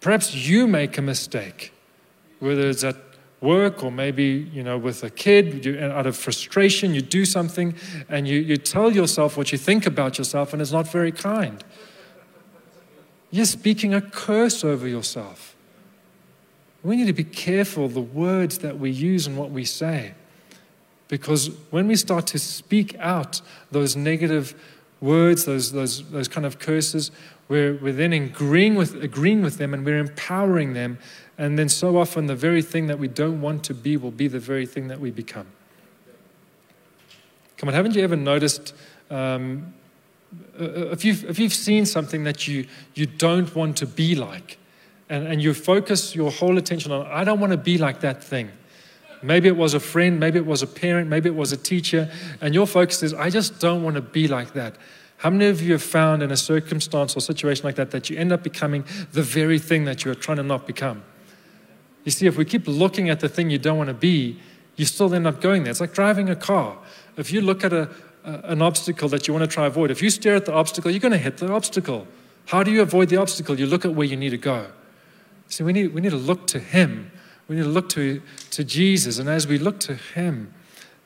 Perhaps 0.00 0.34
you 0.34 0.66
make 0.66 0.98
a 0.98 1.02
mistake, 1.02 1.72
whether 2.40 2.68
it's 2.68 2.82
at 2.82 2.96
work 3.40 3.84
or 3.84 3.92
maybe 3.92 4.50
you 4.52 4.64
know 4.64 4.76
with 4.76 5.04
a 5.04 5.10
kid 5.10 5.64
you, 5.64 5.78
out 5.78 6.08
of 6.08 6.16
frustration 6.16 6.92
you 6.92 7.00
do 7.00 7.24
something 7.24 7.72
and 8.08 8.26
you, 8.26 8.40
you 8.40 8.56
tell 8.56 8.90
yourself 8.90 9.36
what 9.36 9.52
you 9.52 9.58
think 9.58 9.86
about 9.86 10.18
yourself 10.18 10.52
and 10.52 10.60
it's 10.60 10.72
not 10.72 10.90
very 10.90 11.12
kind. 11.12 11.62
You're 13.30 13.44
speaking 13.44 13.94
a 13.94 14.00
curse 14.00 14.64
over 14.64 14.88
yourself. 14.88 15.54
We 16.82 16.96
need 16.96 17.06
to 17.06 17.12
be 17.12 17.22
careful 17.22 17.86
the 17.86 18.00
words 18.00 18.58
that 18.58 18.76
we 18.76 18.90
use 18.90 19.28
and 19.28 19.36
what 19.36 19.52
we 19.52 19.64
say 19.64 20.14
because 21.08 21.50
when 21.70 21.88
we 21.88 21.96
start 21.96 22.26
to 22.28 22.38
speak 22.38 22.94
out 22.98 23.40
those 23.70 23.96
negative 23.96 24.54
words 25.00 25.44
those, 25.44 25.72
those, 25.72 26.08
those 26.10 26.28
kind 26.28 26.46
of 26.46 26.58
curses 26.58 27.10
we're, 27.48 27.74
we're 27.76 27.92
then 27.92 28.12
agreeing 28.12 28.74
with, 28.74 29.02
agreeing 29.02 29.42
with 29.42 29.58
them 29.58 29.72
and 29.72 29.84
we're 29.84 29.98
empowering 29.98 30.74
them 30.74 30.98
and 31.38 31.56
then 31.56 31.68
so 31.68 31.96
often, 31.96 32.26
the 32.26 32.34
very 32.34 32.62
thing 32.62 32.88
that 32.88 32.98
we 32.98 33.06
don't 33.06 33.40
want 33.40 33.62
to 33.64 33.74
be 33.74 33.96
will 33.96 34.10
be 34.10 34.26
the 34.26 34.40
very 34.40 34.66
thing 34.66 34.88
that 34.88 34.98
we 34.98 35.12
become. 35.12 35.46
Come 37.56 37.68
on, 37.68 37.74
haven't 37.74 37.94
you 37.94 38.02
ever 38.02 38.16
noticed 38.16 38.74
um, 39.08 39.72
if, 40.58 41.04
you've, 41.04 41.24
if 41.24 41.38
you've 41.38 41.54
seen 41.54 41.86
something 41.86 42.24
that 42.24 42.48
you, 42.48 42.66
you 42.94 43.06
don't 43.06 43.54
want 43.54 43.76
to 43.78 43.86
be 43.86 44.16
like, 44.16 44.58
and, 45.08 45.28
and 45.28 45.40
you 45.40 45.54
focus 45.54 46.14
your 46.14 46.32
whole 46.32 46.58
attention 46.58 46.90
on, 46.90 47.06
I 47.06 47.22
don't 47.22 47.38
want 47.38 47.52
to 47.52 47.56
be 47.56 47.78
like 47.78 48.00
that 48.00 48.22
thing. 48.22 48.50
Maybe 49.22 49.48
it 49.48 49.56
was 49.56 49.74
a 49.74 49.80
friend, 49.80 50.20
maybe 50.20 50.38
it 50.38 50.46
was 50.46 50.62
a 50.62 50.66
parent, 50.66 51.08
maybe 51.08 51.28
it 51.28 51.34
was 51.34 51.52
a 51.52 51.56
teacher, 51.56 52.10
and 52.40 52.54
your 52.54 52.66
focus 52.66 53.02
is, 53.02 53.14
I 53.14 53.30
just 53.30 53.60
don't 53.60 53.82
want 53.82 53.96
to 53.96 54.02
be 54.02 54.28
like 54.28 54.52
that. 54.54 54.76
How 55.18 55.30
many 55.30 55.46
of 55.46 55.60
you 55.60 55.72
have 55.72 55.82
found 55.82 56.22
in 56.22 56.30
a 56.30 56.36
circumstance 56.36 57.16
or 57.16 57.20
situation 57.20 57.64
like 57.64 57.74
that 57.74 57.90
that 57.90 58.08
you 58.08 58.16
end 58.16 58.32
up 58.32 58.44
becoming 58.44 58.84
the 59.12 59.22
very 59.22 59.58
thing 59.58 59.84
that 59.84 60.04
you 60.04 60.12
are 60.12 60.14
trying 60.14 60.36
to 60.36 60.44
not 60.44 60.66
become? 60.66 61.02
You 62.04 62.12
see, 62.12 62.26
if 62.26 62.36
we 62.36 62.44
keep 62.44 62.68
looking 62.68 63.10
at 63.10 63.20
the 63.20 63.28
thing 63.28 63.50
you 63.50 63.58
don't 63.58 63.76
want 63.76 63.88
to 63.88 63.94
be, 63.94 64.38
you 64.76 64.84
still 64.84 65.12
end 65.12 65.26
up 65.26 65.40
going 65.40 65.64
there. 65.64 65.72
It's 65.72 65.80
like 65.80 65.92
driving 65.92 66.30
a 66.30 66.36
car. 66.36 66.78
If 67.16 67.32
you 67.32 67.40
look 67.40 67.64
at 67.64 67.72
a, 67.72 67.90
a, 68.24 68.32
an 68.44 68.62
obstacle 68.62 69.08
that 69.08 69.26
you 69.26 69.34
want 69.34 69.42
to 69.42 69.52
try 69.52 69.66
avoid, 69.66 69.90
if 69.90 70.00
you 70.00 70.08
stare 70.08 70.36
at 70.36 70.46
the 70.46 70.52
obstacle, 70.54 70.90
you're 70.90 71.00
going 71.00 71.12
to 71.12 71.18
hit 71.18 71.38
the 71.38 71.52
obstacle. 71.52 72.06
How 72.46 72.62
do 72.62 72.70
you 72.70 72.80
avoid 72.80 73.08
the 73.08 73.16
obstacle? 73.16 73.58
You 73.58 73.66
look 73.66 73.84
at 73.84 73.94
where 73.94 74.06
you 74.06 74.16
need 74.16 74.30
to 74.30 74.38
go. 74.38 74.68
See, 75.48 75.64
we 75.64 75.72
need, 75.72 75.92
we 75.92 76.00
need 76.00 76.10
to 76.10 76.16
look 76.16 76.46
to 76.48 76.60
Him. 76.60 77.10
We 77.48 77.56
need 77.56 77.62
to 77.62 77.68
look 77.68 77.88
to, 77.90 78.22
to 78.50 78.64
Jesus. 78.64 79.18
And 79.18 79.28
as 79.28 79.46
we 79.46 79.58
look 79.58 79.80
to 79.80 79.94
Him, 79.94 80.52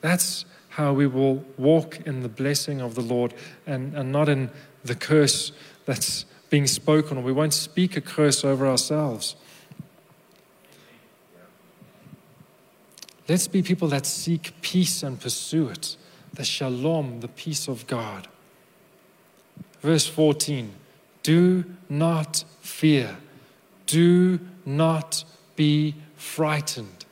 that's 0.01 0.45
how 0.71 0.93
we 0.93 1.07
will 1.07 1.45
walk 1.57 2.01
in 2.07 2.23
the 2.23 2.29
blessing 2.29 2.81
of 2.81 2.95
the 2.95 3.03
Lord 3.03 3.35
and, 3.67 3.95
and 3.95 4.11
not 4.11 4.29
in 4.29 4.51
the 4.85 4.95
curse 4.95 5.53
that's 5.85 6.25
being 6.53 6.67
spoken, 6.67 7.23
we 7.23 7.33
won't 7.33 7.55
speak 7.55 7.97
a 7.97 8.01
curse 8.01 8.45
over 8.45 8.67
ourselves. 8.67 9.37
Let's 13.27 13.49
be 13.49 13.63
people 13.63 13.89
that 13.89 14.05
seek 14.05 14.53
peace 14.61 15.03
and 15.03 15.19
pursue 15.19 15.69
it, 15.69 15.97
the 16.35 16.45
shalom, 16.45 17.21
the 17.21 17.29
peace 17.29 17.69
of 17.69 17.87
God. 17.87 18.29
Verse 19.81 20.07
14 20.07 20.75
Do 21.23 21.65
not 21.89 22.45
fear, 22.61 23.17
do 23.87 24.39
not 24.67 25.25
be 25.57 25.95
frightened. 26.23 27.05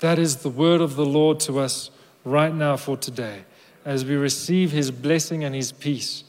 That 0.00 0.18
is 0.18 0.36
the 0.36 0.50
word 0.50 0.80
of 0.80 0.94
the 0.94 1.06
Lord 1.06 1.40
to 1.40 1.58
us 1.58 1.90
right 2.22 2.54
now 2.54 2.76
for 2.76 2.96
today. 2.96 3.44
As 3.84 4.04
we 4.04 4.14
receive 4.14 4.72
his 4.72 4.90
blessing 4.90 5.42
and 5.42 5.54
his 5.54 5.72
peace, 5.72 6.22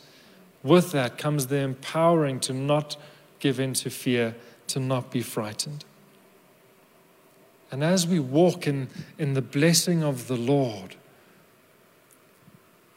with 0.63 0.93
that 0.93 1.17
comes 1.17 1.47
the 1.47 1.57
empowering 1.57 2.39
to 2.41 2.53
not 2.53 2.95
give 3.39 3.59
in 3.59 3.73
to 3.73 3.89
fear, 3.89 4.35
to 4.67 4.79
not 4.79 5.11
be 5.11 5.21
frightened. 5.21 5.83
And 7.71 7.83
as 7.83 8.07
we 8.07 8.19
walk 8.19 8.65
in, 8.65 8.87
in 9.19 9.33
the 9.33 9.41
blessing 9.41 10.03
of 10.03 10.27
the 10.27 10.37
Lord, 10.37 10.95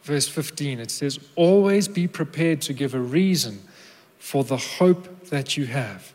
verse 0.03 0.29
15, 0.29 0.79
it 0.79 0.90
says, 0.90 1.18
Always 1.35 1.88
be 1.88 2.07
prepared 2.07 2.61
to 2.62 2.73
give 2.73 2.94
a 2.94 3.01
reason 3.01 3.61
for 4.18 4.44
the 4.44 4.57
hope 4.57 5.27
that 5.27 5.57
you 5.57 5.66
have. 5.66 6.14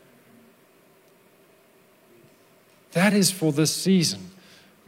That 2.96 3.12
is 3.12 3.30
for 3.30 3.52
this 3.52 3.76
season 3.76 4.30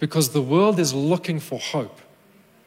because 0.00 0.30
the 0.30 0.40
world 0.40 0.78
is 0.78 0.94
looking 0.94 1.38
for 1.40 1.58
hope. 1.58 2.00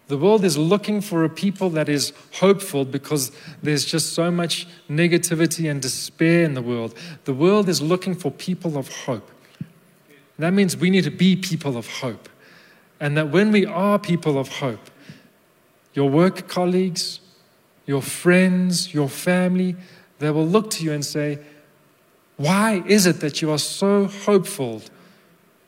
The 0.08 0.16
world 0.16 0.44
is 0.44 0.56
looking 0.56 1.02
for 1.02 1.24
a 1.24 1.30
people 1.30 1.72
that 1.72 1.90
is 1.90 2.14
hopeful 2.34 2.86
because 2.86 3.32
there's 3.64 3.84
just 3.84 4.14
so 4.14 4.30
much 4.30 4.68
negativity 4.88 5.68
and 5.68 5.82
despair 5.82 6.44
in 6.44 6.54
the 6.54 6.62
world. 6.62 6.96
The 7.26 7.34
world 7.34 7.70
is 7.70 7.82
looking 7.82 8.14
for 8.14 8.30
people 8.30 8.78
of 8.78 8.88
hope. 9.06 9.32
That 10.38 10.54
means 10.54 10.78
we 10.78 10.92
need 10.92 11.06
to 11.06 11.10
be 11.10 11.36
people 11.36 11.76
of 11.76 11.88
hope. 11.88 12.30
And 13.00 13.18
that 13.18 13.32
when 13.32 13.52
we 13.52 13.66
are 13.66 13.98
people 13.98 14.38
of 14.38 14.48
hope, 14.48 14.92
your 15.96 16.08
work 16.08 16.50
colleagues, 16.50 17.20
your 17.88 18.04
friends, 18.04 18.94
your 18.94 19.10
family, 19.10 19.76
they 20.20 20.30
will 20.30 20.46
look 20.46 20.70
to 20.70 20.84
you 20.84 20.92
and 20.92 21.04
say, 21.04 21.40
Why 22.38 22.84
is 22.86 23.08
it 23.08 23.22
that 23.22 23.42
you 23.42 23.50
are 23.50 23.58
so 23.58 24.06
hopeful 24.06 24.84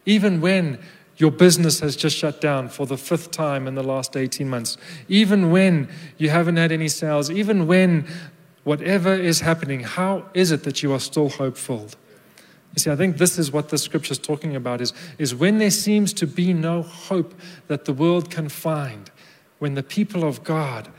even 0.06 0.42
when 0.42 0.80
your 1.18 1.32
business 1.32 1.80
has 1.80 1.96
just 1.96 2.18
shut 2.18 2.42
down 2.42 2.70
for 2.70 2.86
the 2.86 2.98
fifth 2.98 3.32
time 3.32 3.68
in 3.68 3.76
the 3.76 3.84
last 3.84 4.18
18 4.18 4.50
months, 4.50 4.78
even 5.08 5.52
when 5.52 5.88
you 6.18 6.30
haven't 6.30 6.58
had 6.58 6.72
any 6.72 6.88
sales, 6.88 7.30
even 7.30 7.68
when 7.68 8.08
whatever 8.64 9.14
is 9.14 9.42
happening, 9.42 9.82
how 9.82 10.26
is 10.34 10.52
it 10.52 10.64
that 10.64 10.82
you 10.82 10.92
are 10.94 11.00
still 11.00 11.30
hopeful? 11.30 11.90
You 12.76 12.80
see, 12.80 12.92
I 12.92 12.96
think 12.96 13.18
this 13.18 13.38
is 13.38 13.52
what 13.52 13.70
the 13.70 13.78
scripture 13.78 14.14
is 14.14 14.18
talking 14.18 14.56
about 14.56 14.82
is, 14.82 14.94
is 15.20 15.36
when 15.36 15.60
there 15.60 15.70
seems 15.70 16.12
to 16.14 16.26
be 16.26 16.54
no 16.54 16.82
hope 16.82 17.36
that 17.68 17.86
the 17.86 17.94
world 17.94 18.32
can 18.32 18.50
find, 18.50 19.12
when 19.60 19.76
the 19.76 19.84
people 19.84 20.24
of 20.24 20.44
God 20.44 20.90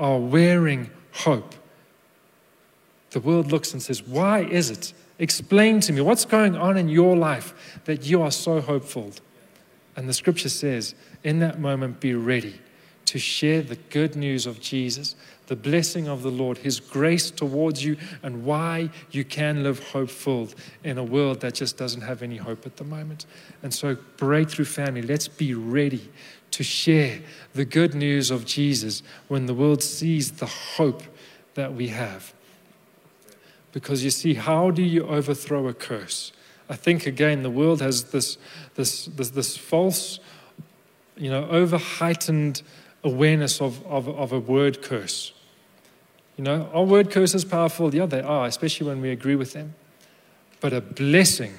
are 0.00 0.18
wearing 0.18 0.90
hope, 1.12 1.54
the 3.10 3.20
world 3.20 3.52
looks 3.52 3.72
and 3.72 3.82
says, 3.82 4.02
Why 4.02 4.40
is 4.40 4.70
it 4.70 4.92
Explain 5.20 5.80
to 5.80 5.92
me 5.92 6.00
what's 6.00 6.24
going 6.24 6.56
on 6.56 6.78
in 6.78 6.88
your 6.88 7.14
life 7.14 7.80
that 7.84 8.06
you 8.06 8.22
are 8.22 8.30
so 8.30 8.60
hopeful. 8.60 9.12
And 9.94 10.08
the 10.08 10.14
scripture 10.14 10.48
says, 10.48 10.94
in 11.22 11.40
that 11.40 11.60
moment, 11.60 12.00
be 12.00 12.14
ready 12.14 12.58
to 13.04 13.18
share 13.18 13.60
the 13.60 13.76
good 13.76 14.16
news 14.16 14.46
of 14.46 14.60
Jesus, 14.60 15.16
the 15.48 15.56
blessing 15.56 16.08
of 16.08 16.22
the 16.22 16.30
Lord, 16.30 16.58
His 16.58 16.80
grace 16.80 17.30
towards 17.30 17.84
you, 17.84 17.98
and 18.22 18.44
why 18.44 18.88
you 19.10 19.24
can 19.24 19.62
live 19.62 19.80
hopeful 19.90 20.48
in 20.84 20.96
a 20.96 21.04
world 21.04 21.40
that 21.40 21.54
just 21.54 21.76
doesn't 21.76 22.02
have 22.02 22.22
any 22.22 22.38
hope 22.38 22.64
at 22.64 22.76
the 22.76 22.84
moment. 22.84 23.26
And 23.62 23.74
so, 23.74 23.98
Breakthrough 24.16 24.64
Family, 24.64 25.02
let's 25.02 25.28
be 25.28 25.52
ready 25.52 26.08
to 26.52 26.62
share 26.62 27.20
the 27.52 27.66
good 27.66 27.94
news 27.94 28.30
of 28.30 28.46
Jesus 28.46 29.02
when 29.28 29.44
the 29.44 29.54
world 29.54 29.82
sees 29.82 30.32
the 30.32 30.46
hope 30.46 31.02
that 31.54 31.74
we 31.74 31.88
have. 31.88 32.32
Because 33.72 34.04
you 34.04 34.10
see, 34.10 34.34
how 34.34 34.70
do 34.70 34.82
you 34.82 35.06
overthrow 35.06 35.68
a 35.68 35.74
curse? 35.74 36.32
I 36.68 36.76
think 36.76 37.06
again, 37.06 37.42
the 37.42 37.50
world 37.50 37.80
has 37.80 38.04
this, 38.04 38.38
this, 38.74 39.06
this, 39.06 39.30
this 39.30 39.56
false, 39.56 40.20
you 41.16 41.30
know, 41.30 41.48
over 41.48 41.78
heightened 41.78 42.62
awareness 43.02 43.60
of, 43.60 43.84
of, 43.86 44.08
of 44.08 44.32
a 44.32 44.38
word 44.38 44.82
curse. 44.82 45.32
You 46.36 46.44
know, 46.44 46.70
are 46.72 46.84
word 46.84 47.10
curses 47.10 47.44
powerful? 47.44 47.94
Yeah, 47.94 48.06
they 48.06 48.20
are, 48.22 48.46
especially 48.46 48.86
when 48.86 49.00
we 49.00 49.10
agree 49.10 49.36
with 49.36 49.52
them. 49.52 49.74
But 50.60 50.72
a 50.72 50.80
blessing 50.80 51.52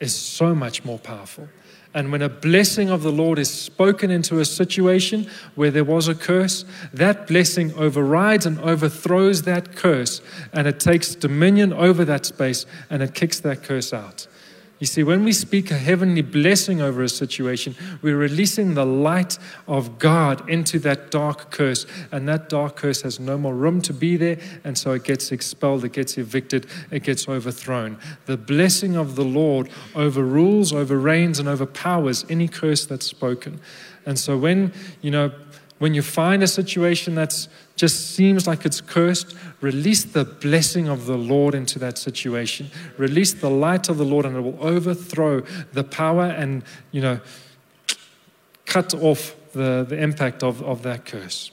is 0.00 0.14
so 0.14 0.54
much 0.54 0.84
more 0.84 0.98
powerful. 0.98 1.48
And 1.96 2.12
when 2.12 2.20
a 2.20 2.28
blessing 2.28 2.90
of 2.90 3.02
the 3.02 3.10
Lord 3.10 3.38
is 3.38 3.48
spoken 3.48 4.10
into 4.10 4.38
a 4.38 4.44
situation 4.44 5.26
where 5.54 5.70
there 5.70 5.82
was 5.82 6.08
a 6.08 6.14
curse, 6.14 6.66
that 6.92 7.26
blessing 7.26 7.72
overrides 7.72 8.44
and 8.44 8.60
overthrows 8.60 9.44
that 9.44 9.74
curse, 9.74 10.20
and 10.52 10.68
it 10.68 10.78
takes 10.78 11.14
dominion 11.14 11.72
over 11.72 12.04
that 12.04 12.26
space 12.26 12.66
and 12.90 13.02
it 13.02 13.14
kicks 13.14 13.40
that 13.40 13.62
curse 13.62 13.94
out. 13.94 14.26
You 14.78 14.86
see, 14.86 15.02
when 15.02 15.24
we 15.24 15.32
speak 15.32 15.70
a 15.70 15.78
heavenly 15.78 16.20
blessing 16.20 16.82
over 16.82 17.02
a 17.02 17.08
situation, 17.08 17.74
we're 18.02 18.18
releasing 18.18 18.74
the 18.74 18.84
light 18.84 19.38
of 19.66 19.98
God 19.98 20.46
into 20.50 20.78
that 20.80 21.10
dark 21.10 21.50
curse, 21.50 21.86
and 22.12 22.28
that 22.28 22.50
dark 22.50 22.76
curse 22.76 23.00
has 23.00 23.18
no 23.18 23.38
more 23.38 23.54
room 23.54 23.80
to 23.82 23.94
be 23.94 24.18
there, 24.18 24.38
and 24.64 24.76
so 24.76 24.92
it 24.92 25.04
gets 25.04 25.32
expelled, 25.32 25.82
it 25.84 25.94
gets 25.94 26.18
evicted, 26.18 26.66
it 26.90 27.04
gets 27.04 27.26
overthrown. 27.26 27.98
The 28.26 28.36
blessing 28.36 28.96
of 28.96 29.16
the 29.16 29.24
Lord 29.24 29.70
overrules, 29.94 30.74
overreigns, 30.74 31.38
and 31.38 31.48
overpowers 31.48 32.26
any 32.28 32.46
curse 32.46 32.84
that's 32.84 33.06
spoken. 33.06 33.60
And 34.04 34.18
so 34.18 34.36
when, 34.36 34.74
you 35.00 35.10
know, 35.10 35.32
when 35.78 35.94
you 35.94 36.02
find 36.02 36.42
a 36.42 36.46
situation 36.46 37.14
that 37.14 37.48
just 37.76 38.14
seems 38.14 38.46
like 38.46 38.64
it's 38.64 38.80
cursed, 38.80 39.36
release 39.60 40.02
the 40.02 40.24
blessing 40.24 40.88
of 40.88 41.04
the 41.04 41.16
Lord 41.16 41.54
into 41.54 41.78
that 41.78 41.98
situation. 41.98 42.70
Release 42.96 43.34
the 43.34 43.50
light 43.50 43.88
of 43.90 43.98
the 43.98 44.04
Lord, 44.04 44.24
and 44.24 44.34
it 44.36 44.40
will 44.40 44.58
overthrow 44.60 45.42
the 45.72 45.84
power 45.84 46.24
and, 46.24 46.64
you 46.90 47.02
know, 47.02 47.20
cut 48.64 48.94
off 48.94 49.36
the, 49.52 49.84
the 49.88 49.98
impact 49.98 50.42
of, 50.42 50.62
of 50.62 50.82
that 50.82 51.04
curse. 51.04 51.52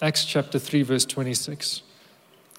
Acts 0.00 0.24
chapter 0.24 0.58
3, 0.58 0.82
verse 0.82 1.04
26. 1.04 1.82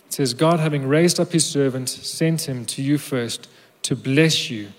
It 0.08 0.14
says, 0.14 0.34
God, 0.34 0.62
having 0.62 0.88
raised 0.88 1.20
up 1.20 1.34
his 1.34 1.46
servant, 1.46 1.90
sent 1.90 2.48
him 2.48 2.66
to 2.68 2.82
you 2.82 2.98
first 2.98 3.50
to 3.82 3.98
bless 3.98 4.50
you 4.50 4.70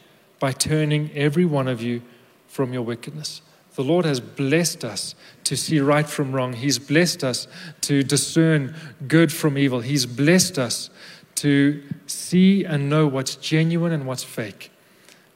by 0.41 0.53
turning 0.53 1.11
every 1.15 1.45
one 1.45 1.69
of 1.69 1.83
you 1.83 2.01
from 2.49 2.73
your 2.73 2.83
wickedness. 2.83 3.43
The 3.75 3.83
Lord 3.83 4.05
has 4.05 4.21
blessed 4.21 4.85
us 4.85 5.15
to 5.45 5.57
see 5.57 5.81
right 5.81 6.09
from 6.09 6.33
wrong. 6.33 6.53
He's 6.53 6.79
blessed 6.79 7.25
us 7.25 7.49
to 7.83 8.03
discern 8.03 8.75
good 9.09 9.33
from 9.33 9.59
evil. 9.59 9.81
He's 9.81 10.07
blessed 10.07 10.59
us 10.59 10.91
to 11.37 11.83
see 12.07 12.65
and 12.65 12.89
know 12.89 13.07
what's 13.07 13.35
genuine 13.37 13.93
and 13.93 14.07
what's 14.07 14.23
fake 14.23 14.71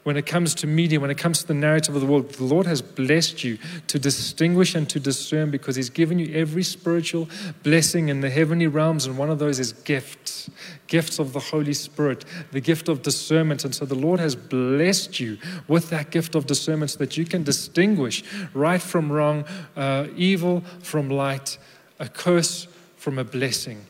when 0.08 0.16
it 0.16 0.24
comes 0.24 0.54
to 0.54 0.66
media, 0.66 0.98
when 0.98 1.10
it 1.10 1.18
comes 1.18 1.42
to 1.42 1.46
the 1.46 1.52
narrative 1.52 1.94
of 1.94 2.00
the 2.00 2.06
world, 2.06 2.30
the 2.30 2.44
Lord 2.44 2.64
has 2.64 2.80
blessed 2.80 3.44
you 3.44 3.58
to 3.88 3.98
distinguish 3.98 4.74
and 4.74 4.88
to 4.88 4.98
discern 4.98 5.50
because 5.50 5.76
He's 5.76 5.90
given 5.90 6.18
you 6.18 6.34
every 6.34 6.62
spiritual 6.62 7.28
blessing 7.62 8.08
in 8.08 8.22
the 8.22 8.30
heavenly 8.30 8.68
realms, 8.68 9.04
and 9.04 9.18
one 9.18 9.28
of 9.28 9.38
those 9.38 9.58
is 9.58 9.74
gifts 9.74 10.48
gifts 10.86 11.18
of 11.18 11.34
the 11.34 11.40
Holy 11.40 11.74
Spirit, 11.74 12.24
the 12.52 12.60
gift 12.62 12.88
of 12.88 13.02
discernment. 13.02 13.66
And 13.66 13.74
so 13.74 13.84
the 13.84 13.94
Lord 13.94 14.18
has 14.20 14.34
blessed 14.34 15.20
you 15.20 15.36
with 15.68 15.90
that 15.90 16.10
gift 16.10 16.34
of 16.34 16.46
discernment 16.46 16.92
so 16.92 17.00
that 17.00 17.18
you 17.18 17.26
can 17.26 17.42
distinguish 17.42 18.24
right 18.54 18.80
from 18.80 19.12
wrong, 19.12 19.44
uh, 19.76 20.06
evil 20.16 20.62
from 20.80 21.10
light, 21.10 21.58
a 21.98 22.08
curse 22.08 22.66
from 22.96 23.18
a 23.18 23.24
blessing. 23.24 23.84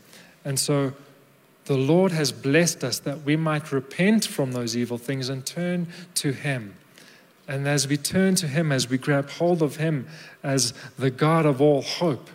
And 0.44 0.58
so 0.58 0.94
The 1.68 1.76
Lord 1.76 2.12
has 2.12 2.32
blessed 2.32 2.82
us 2.82 2.98
that 3.00 3.24
we 3.24 3.36
might 3.36 3.72
repent 3.72 4.24
from 4.24 4.52
those 4.52 4.74
evil 4.74 4.96
things 4.96 5.28
and 5.28 5.44
turn 5.44 5.88
to 6.14 6.32
Him. 6.32 6.74
And 7.46 7.68
as 7.68 7.86
we 7.86 7.98
turn 7.98 8.36
to 8.36 8.48
Him, 8.48 8.72
as 8.72 8.88
we 8.88 8.96
grab 8.96 9.28
hold 9.28 9.60
of 9.60 9.76
Him 9.76 10.06
as 10.42 10.72
the 10.98 11.10
God 11.10 11.44
of 11.44 11.60
all 11.60 11.82
hope, 11.82 12.30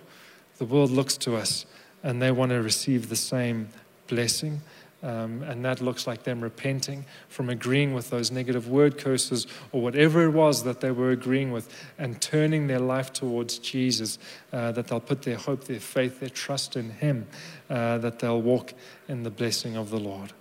the 0.59 0.65
world 0.65 0.91
looks 0.91 1.17
to 1.17 1.35
us 1.35 1.65
and 2.03 2.21
they 2.21 2.29
want 2.29 2.51
to 2.51 2.61
receive 2.61 3.09
the 3.09 3.15
same 3.15 3.69
blessing. 4.07 4.61
Um, 5.01 5.41
and 5.41 5.65
that 5.65 5.81
looks 5.81 6.05
like 6.05 6.23
them 6.23 6.39
repenting 6.39 7.03
from 7.27 7.49
agreeing 7.49 7.95
with 7.95 8.11
those 8.11 8.29
negative 8.29 8.69
word 8.69 8.99
curses 8.99 9.47
or 9.71 9.81
whatever 9.81 10.23
it 10.23 10.29
was 10.29 10.63
that 10.63 10.79
they 10.79 10.91
were 10.91 11.09
agreeing 11.09 11.51
with 11.51 11.73
and 11.97 12.21
turning 12.21 12.67
their 12.67 12.79
life 12.79 13.11
towards 13.11 13.57
Jesus, 13.57 14.19
uh, 14.53 14.71
that 14.73 14.87
they'll 14.87 15.01
put 15.01 15.23
their 15.23 15.37
hope, 15.37 15.65
their 15.65 15.81
faith, 15.81 16.19
their 16.19 16.29
trust 16.29 16.77
in 16.77 16.91
Him, 16.91 17.27
uh, 17.73 17.97
that 17.97 18.19
they'll 18.19 18.41
walk 18.41 18.73
in 19.07 19.23
the 19.23 19.31
blessing 19.31 19.75
of 19.75 19.89
the 19.89 19.99
Lord. 19.99 20.31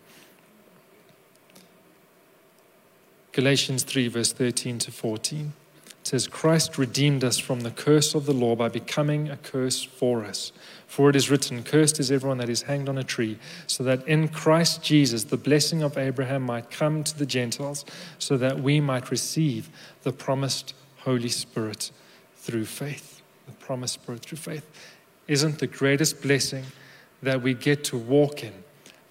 Galatians 3.33 3.85
3, 3.85 4.09
verse 4.09 4.35
13 4.35 4.79
to 4.81 4.93
14 4.93 5.55
says, 6.03 6.27
Christ 6.27 6.77
redeemed 6.77 7.25
us 7.25 7.39
from 7.39 7.61
the 7.61 7.71
curse 7.71 8.15
of 8.15 8.27
the 8.27 8.35
law 8.35 8.55
by 8.55 8.69
becoming 8.69 9.31
a 9.31 9.39
curse 9.39 9.83
for 9.83 10.25
us. 10.25 10.53
For 10.87 11.09
it 11.09 11.17
is 11.17 11.31
written, 11.31 11.63
Cursed 11.63 11.99
is 12.01 12.11
everyone 12.11 12.37
that 12.37 12.51
is 12.51 12.63
hanged 12.63 12.91
on 12.91 12.99
a 12.99 13.05
tree, 13.05 13.39
so 13.67 13.83
that 13.85 14.07
in 14.07 14.29
Christ 14.29 14.83
Jesus 14.83 15.25
the 15.25 15.39
blessing 15.39 15.83
of 15.83 15.97
Abraham 15.97 16.43
might 16.43 16.71
come 16.71 17.03
to 17.03 17.19
the 17.19 17.25
Gentiles, 17.25 17.87
so 18.19 18.37
that 18.37 18.61
we 18.61 18.79
might 18.79 19.11
receive 19.11 19.71
the 20.03 20.13
promised 20.13 20.75
Holy 20.99 21.31
Spirit 21.31 21.93
through 22.37 22.67
faith. 22.67 23.23
The 23.47 23.53
promised 23.53 23.95
Spirit 23.95 24.21
through 24.21 24.39
faith. 24.39 24.69
Isn't 25.29 25.61
the 25.61 25.67
greatest 25.67 26.21
blessing 26.21 26.65
that 27.23 27.43
we 27.43 27.55
get 27.55 27.85
to 27.85 27.99
walk 27.99 28.43
in 28.43 28.53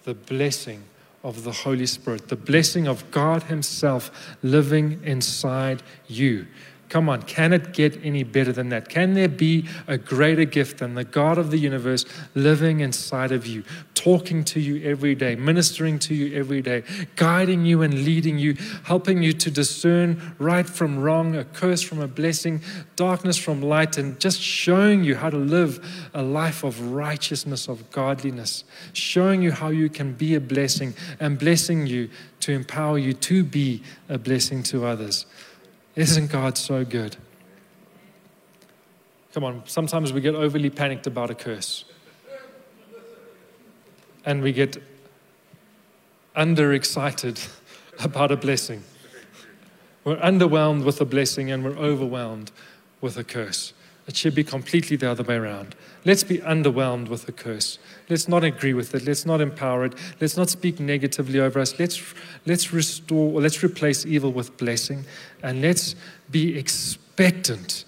the 0.04 0.14
blessing 0.14 0.82
of 1.24 1.44
the 1.44 1.52
Holy 1.52 1.86
Spirit, 1.86 2.28
the 2.28 2.36
blessing 2.36 2.88
of 2.88 3.10
God 3.10 3.44
Himself 3.44 4.36
living 4.42 5.00
inside 5.04 5.82
you? 6.06 6.46
Come 6.92 7.08
on, 7.08 7.22
can 7.22 7.54
it 7.54 7.72
get 7.72 8.04
any 8.04 8.22
better 8.22 8.52
than 8.52 8.68
that? 8.68 8.90
Can 8.90 9.14
there 9.14 9.26
be 9.26 9.66
a 9.86 9.96
greater 9.96 10.44
gift 10.44 10.80
than 10.80 10.94
the 10.94 11.04
God 11.04 11.38
of 11.38 11.50
the 11.50 11.56
universe 11.56 12.04
living 12.34 12.80
inside 12.80 13.32
of 13.32 13.46
you, 13.46 13.64
talking 13.94 14.44
to 14.44 14.60
you 14.60 14.86
every 14.86 15.14
day, 15.14 15.34
ministering 15.34 15.98
to 16.00 16.14
you 16.14 16.38
every 16.38 16.60
day, 16.60 16.82
guiding 17.16 17.64
you 17.64 17.80
and 17.80 18.04
leading 18.04 18.38
you, 18.38 18.58
helping 18.84 19.22
you 19.22 19.32
to 19.32 19.50
discern 19.50 20.34
right 20.38 20.68
from 20.68 20.98
wrong, 20.98 21.34
a 21.34 21.46
curse 21.46 21.80
from 21.80 21.98
a 21.98 22.06
blessing, 22.06 22.60
darkness 22.94 23.38
from 23.38 23.62
light, 23.62 23.96
and 23.96 24.20
just 24.20 24.38
showing 24.38 25.02
you 25.02 25.16
how 25.16 25.30
to 25.30 25.38
live 25.38 26.10
a 26.12 26.22
life 26.22 26.62
of 26.62 26.78
righteousness, 26.92 27.68
of 27.68 27.90
godliness, 27.90 28.64
showing 28.92 29.40
you 29.40 29.50
how 29.50 29.70
you 29.70 29.88
can 29.88 30.12
be 30.12 30.34
a 30.34 30.40
blessing 30.40 30.92
and 31.18 31.38
blessing 31.38 31.86
you 31.86 32.10
to 32.40 32.52
empower 32.52 32.98
you 32.98 33.14
to 33.14 33.42
be 33.44 33.82
a 34.10 34.18
blessing 34.18 34.62
to 34.62 34.84
others. 34.84 35.24
Isn't 35.94 36.30
God 36.30 36.56
so 36.56 36.84
good? 36.84 37.16
Come 39.34 39.44
on, 39.44 39.62
sometimes 39.66 40.12
we 40.12 40.20
get 40.20 40.34
overly 40.34 40.70
panicked 40.70 41.06
about 41.06 41.30
a 41.30 41.34
curse. 41.34 41.84
And 44.24 44.42
we 44.42 44.52
get 44.52 44.82
underexcited 46.36 47.48
about 48.04 48.30
a 48.30 48.36
blessing. 48.36 48.82
We're 50.04 50.16
underwhelmed 50.16 50.84
with 50.84 51.00
a 51.00 51.04
blessing 51.04 51.50
and 51.50 51.64
we're 51.64 51.76
overwhelmed 51.76 52.50
with 53.00 53.16
a 53.16 53.24
curse. 53.24 53.72
It 54.06 54.16
should 54.16 54.34
be 54.34 54.42
completely 54.42 54.96
the 54.96 55.10
other 55.10 55.22
way 55.22 55.36
around. 55.36 55.76
Let's 56.04 56.24
be 56.24 56.38
underwhelmed 56.38 57.08
with 57.08 57.26
the 57.26 57.32
curse. 57.32 57.78
Let's 58.08 58.28
not 58.28 58.42
agree 58.42 58.74
with 58.74 58.94
it. 58.94 59.04
Let's 59.04 59.24
not 59.24 59.40
empower 59.40 59.84
it. 59.84 59.94
Let's 60.20 60.36
not 60.36 60.50
speak 60.50 60.80
negatively 60.80 61.38
over 61.38 61.60
us. 61.60 61.78
Let's, 61.78 62.02
let's 62.44 62.72
restore 62.72 63.32
or 63.32 63.40
let's 63.40 63.62
replace 63.62 64.04
evil 64.04 64.32
with 64.32 64.56
blessing. 64.56 65.04
And 65.42 65.62
let's 65.62 65.94
be 66.30 66.58
expectant 66.58 67.84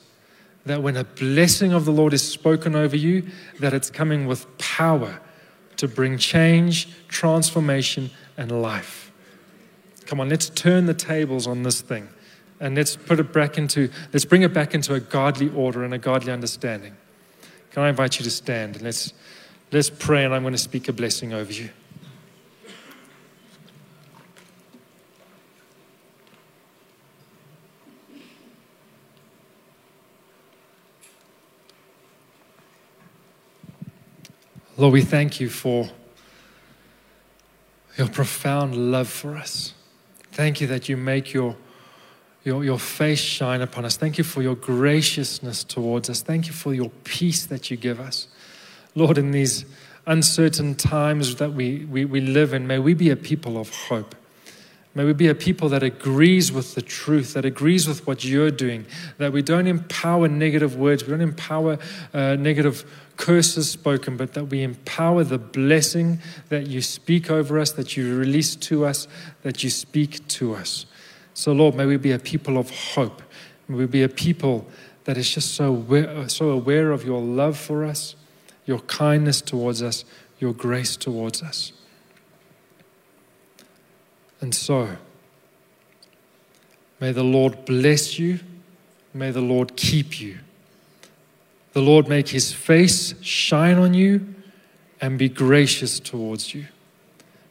that 0.67 0.83
when 0.83 0.97
a 0.97 1.05
blessing 1.05 1.73
of 1.73 1.85
the 1.85 1.93
Lord 1.93 2.15
is 2.15 2.27
spoken 2.27 2.77
over 2.77 2.97
you, 2.97 3.29
that 3.59 3.75
it's 3.75 3.91
coming 3.91 4.27
with 4.27 4.47
power 4.59 5.21
to 5.77 5.89
bring 5.89 6.17
change, 6.17 6.89
transformation, 7.09 8.11
and 8.37 8.63
life. 8.63 9.11
Come 10.07 10.21
on, 10.21 10.29
let's 10.29 10.49
turn 10.49 10.87
the 10.87 10.95
tables 10.95 11.47
on 11.49 11.65
this 11.65 11.81
thing 11.81 12.09
and 12.61 12.77
let's 12.77 12.97
put 12.97 13.21
it 13.21 13.33
back 13.33 13.59
into, 13.59 13.91
let's 14.13 14.25
bring 14.25 14.43
it 14.43 14.53
back 14.53 14.75
into 14.75 14.95
a 14.95 15.01
godly 15.01 15.51
order 15.51 15.85
and 15.85 15.93
a 15.93 15.99
godly 15.99 16.33
understanding. 16.33 16.97
Can 17.71 17.83
I 17.83 17.89
invite 17.89 18.19
you 18.19 18.25
to 18.25 18.31
stand 18.31 18.77
and 18.77 18.85
let's, 18.85 19.13
let's 19.73 19.91
pray, 19.91 20.25
and 20.25 20.35
I'm 20.35 20.43
going 20.43 20.53
to 20.53 20.59
speak 20.59 20.89
a 20.89 20.93
blessing 20.93 21.33
over 21.33 21.53
you. 21.53 21.71
Lord, 34.77 34.93
we 34.93 35.03
thank 35.03 35.39
you 35.39 35.49
for 35.49 35.89
your 37.97 38.09
profound 38.09 38.75
love 38.91 39.09
for 39.09 39.37
us. 39.37 39.73
Thank 40.33 40.61
you 40.61 40.67
that 40.67 40.89
you 40.89 40.97
make 40.97 41.33
your 41.33 41.57
your, 42.45 42.63
your 42.63 42.79
face 42.79 43.21
shine 43.21 43.63
upon 43.63 43.85
us. 43.85 43.97
Thank 43.97 44.19
you 44.19 44.25
for 44.25 44.43
your 44.43 44.55
graciousness 44.55 45.65
towards 45.65 46.11
us. 46.11 46.23
Thank 46.23 46.47
you 46.47 46.53
for 46.53 46.75
your 46.75 46.91
peace 47.05 47.47
that 47.47 47.71
you 47.71 47.77
give 47.77 47.99
us. 47.99 48.29
Lord, 48.95 49.19
in 49.19 49.31
these 49.31 49.65
uncertain 50.07 50.75
times 50.75 51.37
that 51.37 51.55
we, 51.55 51.87
we, 51.87 52.05
we 52.05 52.21
live 52.21 52.53
in, 52.53 52.67
may 52.67 52.79
we 52.79 52.95
be 52.95 53.11
a 53.11 53.17
people 53.17 53.57
of 53.57 53.71
hope. 53.71 54.15
May 54.95 55.05
we 55.05 55.13
be 55.13 55.27
a 55.27 55.35
people 55.35 55.69
that 55.71 55.83
agrees 55.83 56.53
with 56.53 56.77
the 56.77 56.83
truth, 56.83 57.35
that 57.35 57.45
agrees 57.45 57.89
with 57.89 58.07
what 58.07 58.25
you're 58.25 58.53
doing, 58.53 58.87
that 59.19 59.33
we 59.33 59.43
don't 59.43 59.67
empower 59.67 60.29
negative 60.29 60.77
words, 60.77 61.03
we 61.03 61.11
don't 61.11 61.21
empower 61.21 61.79
uh, 62.13 62.37
negative 62.37 62.85
curses 63.17 63.69
spoken, 63.69 64.17
but 64.17 64.35
that 64.35 64.45
we 64.45 64.63
empower 64.63 65.25
the 65.25 65.39
blessing 65.39 66.21
that 66.49 66.69
you 66.69 66.81
speak 66.81 67.29
over 67.29 67.59
us, 67.59 67.73
that 67.73 67.97
you 67.97 68.17
release 68.17 68.55
to 68.55 68.85
us, 68.85 69.09
that 69.43 69.65
you 69.65 69.71
speak 69.71 70.27
to 70.29 70.55
us. 70.55 70.87
So, 71.35 71.53
Lord, 71.53 71.75
may 71.75 71.85
we 71.85 71.97
be 71.97 72.13
a 72.13 72.19
people 72.19 72.57
of 72.57 72.71
hope. 72.71 73.21
May 73.67 73.77
we 73.77 73.87
be 73.87 74.03
a 74.05 74.09
people 74.09 74.67
that 75.03 75.19
is 75.19 75.29
just 75.29 75.55
so 75.55 75.67
aware, 75.67 76.29
so 76.29 76.51
aware 76.51 76.93
of 76.93 77.05
your 77.05 77.21
love 77.21 77.59
for 77.59 77.85
us, 77.85 78.15
your 78.65 78.79
kindness 78.81 79.41
towards 79.41 79.83
us, 79.83 80.05
your 80.39 80.55
grace 80.55 80.97
towards 80.97 81.43
us. 81.43 81.73
And 84.41 84.55
so, 84.55 84.97
may 87.01 87.11
the 87.11 87.25
Lord 87.25 87.65
bless 87.65 88.19
you. 88.19 88.39
May 89.13 89.33
the 89.33 89.41
Lord 89.41 89.77
keep 89.77 90.21
you. 90.21 90.39
The 91.73 91.83
Lord 91.83 92.09
make 92.09 92.29
his 92.29 92.53
face 92.53 93.15
shine 93.21 93.79
on 93.79 93.95
you 93.95 94.35
and 95.01 95.19
be 95.19 95.29
gracious 95.29 95.99
towards 95.99 96.55
you. 96.55 96.67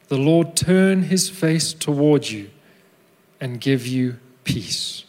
The 0.08 0.16
Lord 0.16 0.56
turn 0.56 1.04
his 1.04 1.28
face 1.28 1.74
towards 1.74 2.32
you 2.32 2.50
and 3.44 3.60
give 3.60 3.86
you 3.86 4.16
peace. 4.44 5.04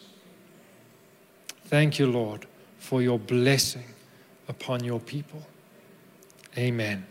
Thank 1.67 1.99
you, 1.99 2.05
Lord, 2.05 2.45
for 2.79 3.01
your 3.01 3.17
blessing 3.17 3.85
upon 4.49 4.83
your 4.83 4.99
people. 4.99 5.41
Amen. 6.57 7.05